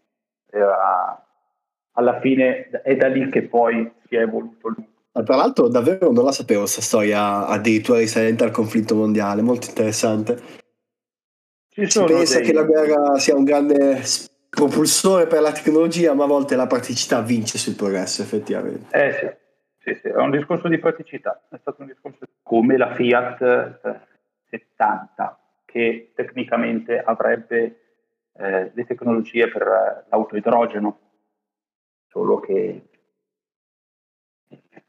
era, 0.50 1.24
alla 1.92 2.20
fine 2.20 2.70
è 2.70 2.96
da 2.96 3.08
lì 3.08 3.30
che 3.30 3.44
poi 3.44 3.92
si 4.08 4.16
è 4.16 4.22
evoluto 4.22 4.70
lui. 4.70 4.88
Tra 5.12 5.36
l'altro 5.36 5.68
davvero 5.68 6.12
non 6.12 6.24
la 6.24 6.32
sapevo 6.32 6.62
questa 6.62 6.82
storia 6.82 7.46
addirittura 7.46 8.00
risalente 8.00 8.44
al 8.44 8.52
conflitto 8.52 8.96
mondiale, 8.96 9.42
molto 9.44 9.68
interessante. 9.68 10.58
Si 11.88 12.04
pensa 12.04 12.38
dei... 12.38 12.48
che 12.48 12.54
la 12.54 12.64
guerra 12.64 13.18
sia 13.18 13.36
un 13.36 13.44
grande 13.44 14.02
propulsore 14.50 15.28
per 15.28 15.42
la 15.42 15.52
tecnologia, 15.52 16.14
ma 16.14 16.24
a 16.24 16.28
volte 16.28 16.56
la 16.56 16.68
praticità 16.68 17.22
vince 17.22 17.58
sul 17.58 17.76
progresso, 17.76 18.22
effettivamente. 18.22 18.96
Eh 18.96 19.14
sì, 19.14 19.94
sì, 19.94 20.00
sì. 20.02 20.08
è 20.08 20.16
un 20.16 20.32
discorso 20.32 20.68
di 20.68 20.80
praticità, 20.80 21.42
è 21.50 21.58
stato 21.60 21.82
un 21.82 21.88
discorso 21.88 22.26
come 22.42 22.78
la 22.78 22.94
Fiat 22.94 24.02
70, 24.50 25.40
che 25.66 26.12
tecnicamente 26.16 27.00
avrebbe 27.00 27.80
eh, 28.34 28.72
le 28.74 28.86
tecnologie 28.86 29.48
per 29.50 30.06
l'auto 30.10 30.36
idrogeno, 30.36 31.00
solo 32.08 32.40
che 32.40 32.88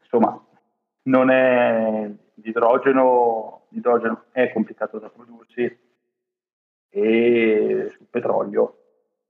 insomma 0.01 0.43
non 1.03 1.29
è 1.29 2.09
l'idrogeno, 2.35 3.67
l'idrogeno 3.69 4.25
è 4.31 4.51
complicato 4.51 4.97
da 4.97 5.09
prodursi 5.09 5.89
e 6.93 7.87
sul 7.95 8.05
petrolio 8.09 8.77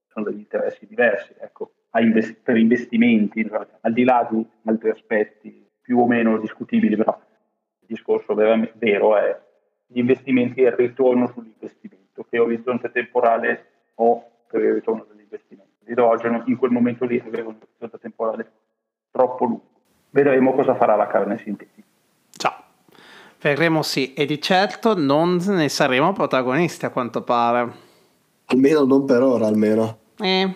sono 0.07 0.25
degli 0.25 0.39
interessi 0.39 0.87
diversi. 0.87 1.33
Ecco, 1.39 1.73
invest- 1.99 2.39
per 2.41 2.57
investimenti, 2.57 3.47
al 3.81 3.93
di 3.93 4.03
là 4.03 4.27
di 4.29 4.45
altri 4.65 4.89
aspetti 4.89 5.69
più 5.79 5.99
o 5.99 6.07
meno 6.07 6.37
discutibili, 6.39 6.95
però 6.95 7.17
il 7.79 7.87
discorso 7.87 8.33
vero 8.33 9.15
è 9.15 9.39
gli 9.85 9.99
investimenti 9.99 10.61
e 10.61 10.67
il 10.67 10.73
ritorno 10.73 11.27
sull'investimento, 11.27 12.25
che 12.29 12.39
orizzonte 12.39 12.91
temporale 12.91 13.65
ho 13.95 14.25
per 14.47 14.61
il 14.61 14.73
ritorno 14.73 15.05
dell'investimento. 15.07 15.71
L'idrogeno 15.85 16.43
in 16.47 16.57
quel 16.57 16.71
momento 16.71 17.05
lì 17.05 17.21
aveva 17.25 17.49
un 17.49 17.57
orizzonte 17.61 17.97
temporale 17.99 18.51
troppo 19.11 19.45
lungo. 19.45 19.69
Vedremo 20.09 20.53
cosa 20.53 20.75
farà 20.75 20.95
la 20.95 21.07
carne 21.07 21.37
sintetica. 21.37 21.87
Vedremo 23.41 23.81
sì, 23.81 24.13
e 24.13 24.27
di 24.27 24.39
certo 24.39 24.95
non 24.95 25.41
ne 25.43 25.67
saremo 25.67 26.13
protagonisti 26.13 26.85
a 26.85 26.91
quanto 26.91 27.23
pare. 27.23 27.71
Almeno 28.45 28.83
non 28.83 29.03
per 29.05 29.23
ora, 29.23 29.47
almeno. 29.47 29.97
Eh. 30.19 30.53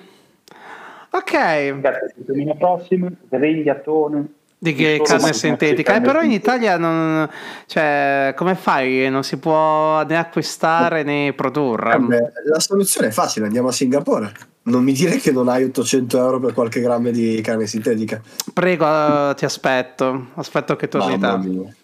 Ok. 1.10 1.80
Grazie, 1.80 2.13
settimana 2.15 2.54
prossima, 2.56 3.10
grigliatone. 3.28 4.34
Di 4.58 4.74
che 4.74 5.02
carne 5.04 5.34
sintetica, 5.34 5.95
eh, 5.95 6.02
però 6.02 6.21
in 6.21 6.32
Italia 6.32 6.78
non, 6.78 7.28
cioè, 7.65 8.34
come 8.36 8.56
fai? 8.56 9.10
Non 9.10 9.24
si 9.24 9.38
può 9.38 10.04
né 10.04 10.17
acquistare 10.17 11.04
né 11.04 11.34
produrre. 11.34 11.95
Eh 11.95 12.00
beh, 12.00 12.32
la 12.45 12.60
soluzione 12.60 13.08
è 13.08 13.12
facile, 13.12 13.45
andiamo 13.45 13.69
a 13.69 13.71
Singapore. 13.71 14.32
non 14.63 14.84
mi 14.84 14.93
dire 14.93 15.17
che 15.17 15.32
non 15.32 15.50
hai 15.50 15.63
800 15.63 16.17
euro 16.17 16.39
per 16.39 16.54
qualche 16.54 16.82
grammo 16.82 17.10
di 17.12 17.41
carne 17.41 17.67
sintetica. 17.67 18.21
Prego, 18.54 19.34
ti 19.36 19.45
aspetto. 19.45 20.28
Aspetto 20.36 20.76
che 20.76 20.88
torni 20.88 21.17
Mamma 21.17 21.38
da. 21.38 21.38
mia. 21.38 21.76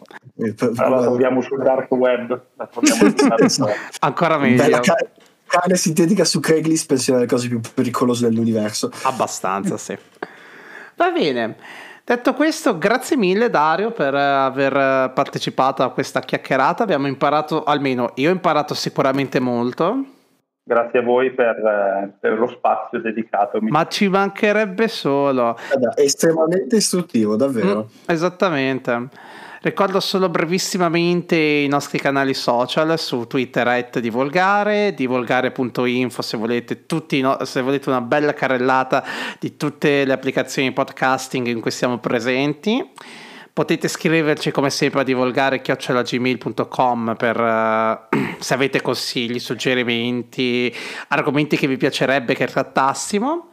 Allora 0.77 0.99
la 0.99 1.01
troviamo 1.01 1.41
sul 1.41 1.61
dark 1.61 1.91
web. 1.91 2.41
La 2.55 2.67
troviamo 2.67 2.99
sul 2.99 3.13
dark 3.13 3.55
web. 3.59 3.75
Ancora 3.99 4.37
meglio. 4.37 4.63
Bella 4.63 4.79
ca- 4.79 4.95
carne 5.45 5.75
sintetica 5.75 6.23
su 6.23 6.39
Craigslist 6.39 6.87
penso 6.87 7.03
sia 7.03 7.13
una 7.13 7.25
delle 7.25 7.33
cose 7.33 7.47
più 7.47 7.59
pericolose 7.73 8.27
dell'universo. 8.27 8.91
Abbastanza, 9.03 9.77
sì. 9.77 9.97
Va 10.95 11.11
bene. 11.11 11.55
Detto 12.03 12.33
questo, 12.33 12.77
grazie 12.77 13.15
mille 13.15 13.49
Dario 13.49 13.91
per 13.91 14.13
eh, 14.13 14.19
aver 14.19 14.75
eh, 14.75 15.11
partecipato 15.13 15.83
a 15.83 15.91
questa 15.91 16.19
chiacchierata. 16.19 16.83
Abbiamo 16.83 17.07
imparato, 17.07 17.63
almeno 17.63 18.11
io 18.15 18.29
ho 18.29 18.33
imparato 18.33 18.73
sicuramente 18.73 19.39
molto, 19.39 20.05
Grazie 20.63 20.99
a 20.99 21.01
voi 21.01 21.31
per, 21.33 21.57
eh, 21.57 22.13
per 22.19 22.37
lo 22.37 22.47
spazio 22.47 23.01
dedicato. 23.01 23.57
ma 23.61 23.87
ci 23.87 24.07
mancherebbe 24.07 24.87
solo. 24.87 25.57
È 25.95 26.01
estremamente 26.01 26.75
istruttivo, 26.75 27.35
davvero. 27.35 27.89
Mm, 27.89 28.03
esattamente. 28.05 29.09
Ricordo 29.63 29.99
solo 29.99 30.27
brevissimamente 30.27 31.35
i 31.35 31.67
nostri 31.67 31.99
canali 31.99 32.33
social 32.33 32.97
su 32.97 33.27
Twitter 33.27 33.67
at 33.67 33.99
Divolgare, 33.99 34.95
divolgare.info 34.95 36.23
se 36.23 36.35
volete, 36.35 36.87
tutti 36.87 37.23
se 37.43 37.61
volete 37.61 37.89
una 37.89 38.01
bella 38.01 38.33
carrellata 38.33 39.03
di 39.37 39.57
tutte 39.57 40.03
le 40.03 40.13
applicazioni 40.13 40.69
di 40.69 40.73
podcasting 40.73 41.45
in 41.45 41.61
cui 41.61 41.69
siamo 41.69 41.99
presenti. 41.99 42.89
Potete 43.53 43.87
scriverci 43.87 44.49
come 44.49 44.71
sempre 44.71 45.01
a 45.01 45.03
divulgare.gmail.com 45.03 47.15
per 47.15 47.39
eh, 47.39 47.99
se 48.41 48.53
avete 48.55 48.81
consigli, 48.81 49.37
suggerimenti, 49.37 50.75
argomenti 51.09 51.55
che 51.55 51.67
vi 51.67 51.77
piacerebbe 51.77 52.33
che 52.33 52.47
trattassimo. 52.47 53.51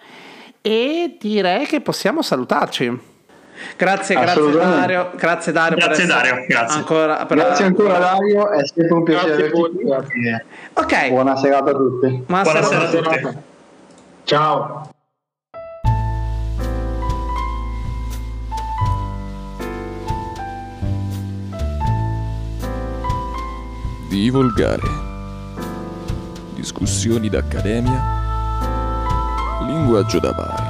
E 0.62 1.18
direi 1.20 1.66
che 1.66 1.82
possiamo 1.82 2.22
salutarci. 2.22 3.16
Grazie, 3.76 4.14
grazie. 4.16 4.50
Dario. 4.52 5.10
Grazie 5.16 5.52
Dario. 5.52 5.76
per 5.76 5.86
Grazie, 5.86 6.04
essere- 6.04 6.28
Dario, 6.28 6.44
grazie. 6.48 6.78
Ancora 6.78 7.26
per- 7.26 7.36
Grazie 7.36 7.64
ancora 7.64 7.98
Dario, 7.98 8.50
è 8.50 8.66
sempre 8.66 8.94
un 8.94 9.02
piacere 9.04 9.32
averti 9.32 9.50
qui. 9.50 10.36
Ok, 10.74 11.08
Buona 11.08 11.36
serata 11.36 11.70
a 11.70 11.74
tutti. 11.74 12.24
buonasera. 12.26 12.60
Buonasera 12.60 13.10
a 13.10 13.16
tutti. 13.18 13.36
Ciao. 14.24 14.90
Divolgare. 24.08 25.06
Discussioni 26.54 27.28
d'accademia. 27.28 28.16
Linguaggio 29.66 30.18
da 30.18 30.32
bar. 30.32 30.67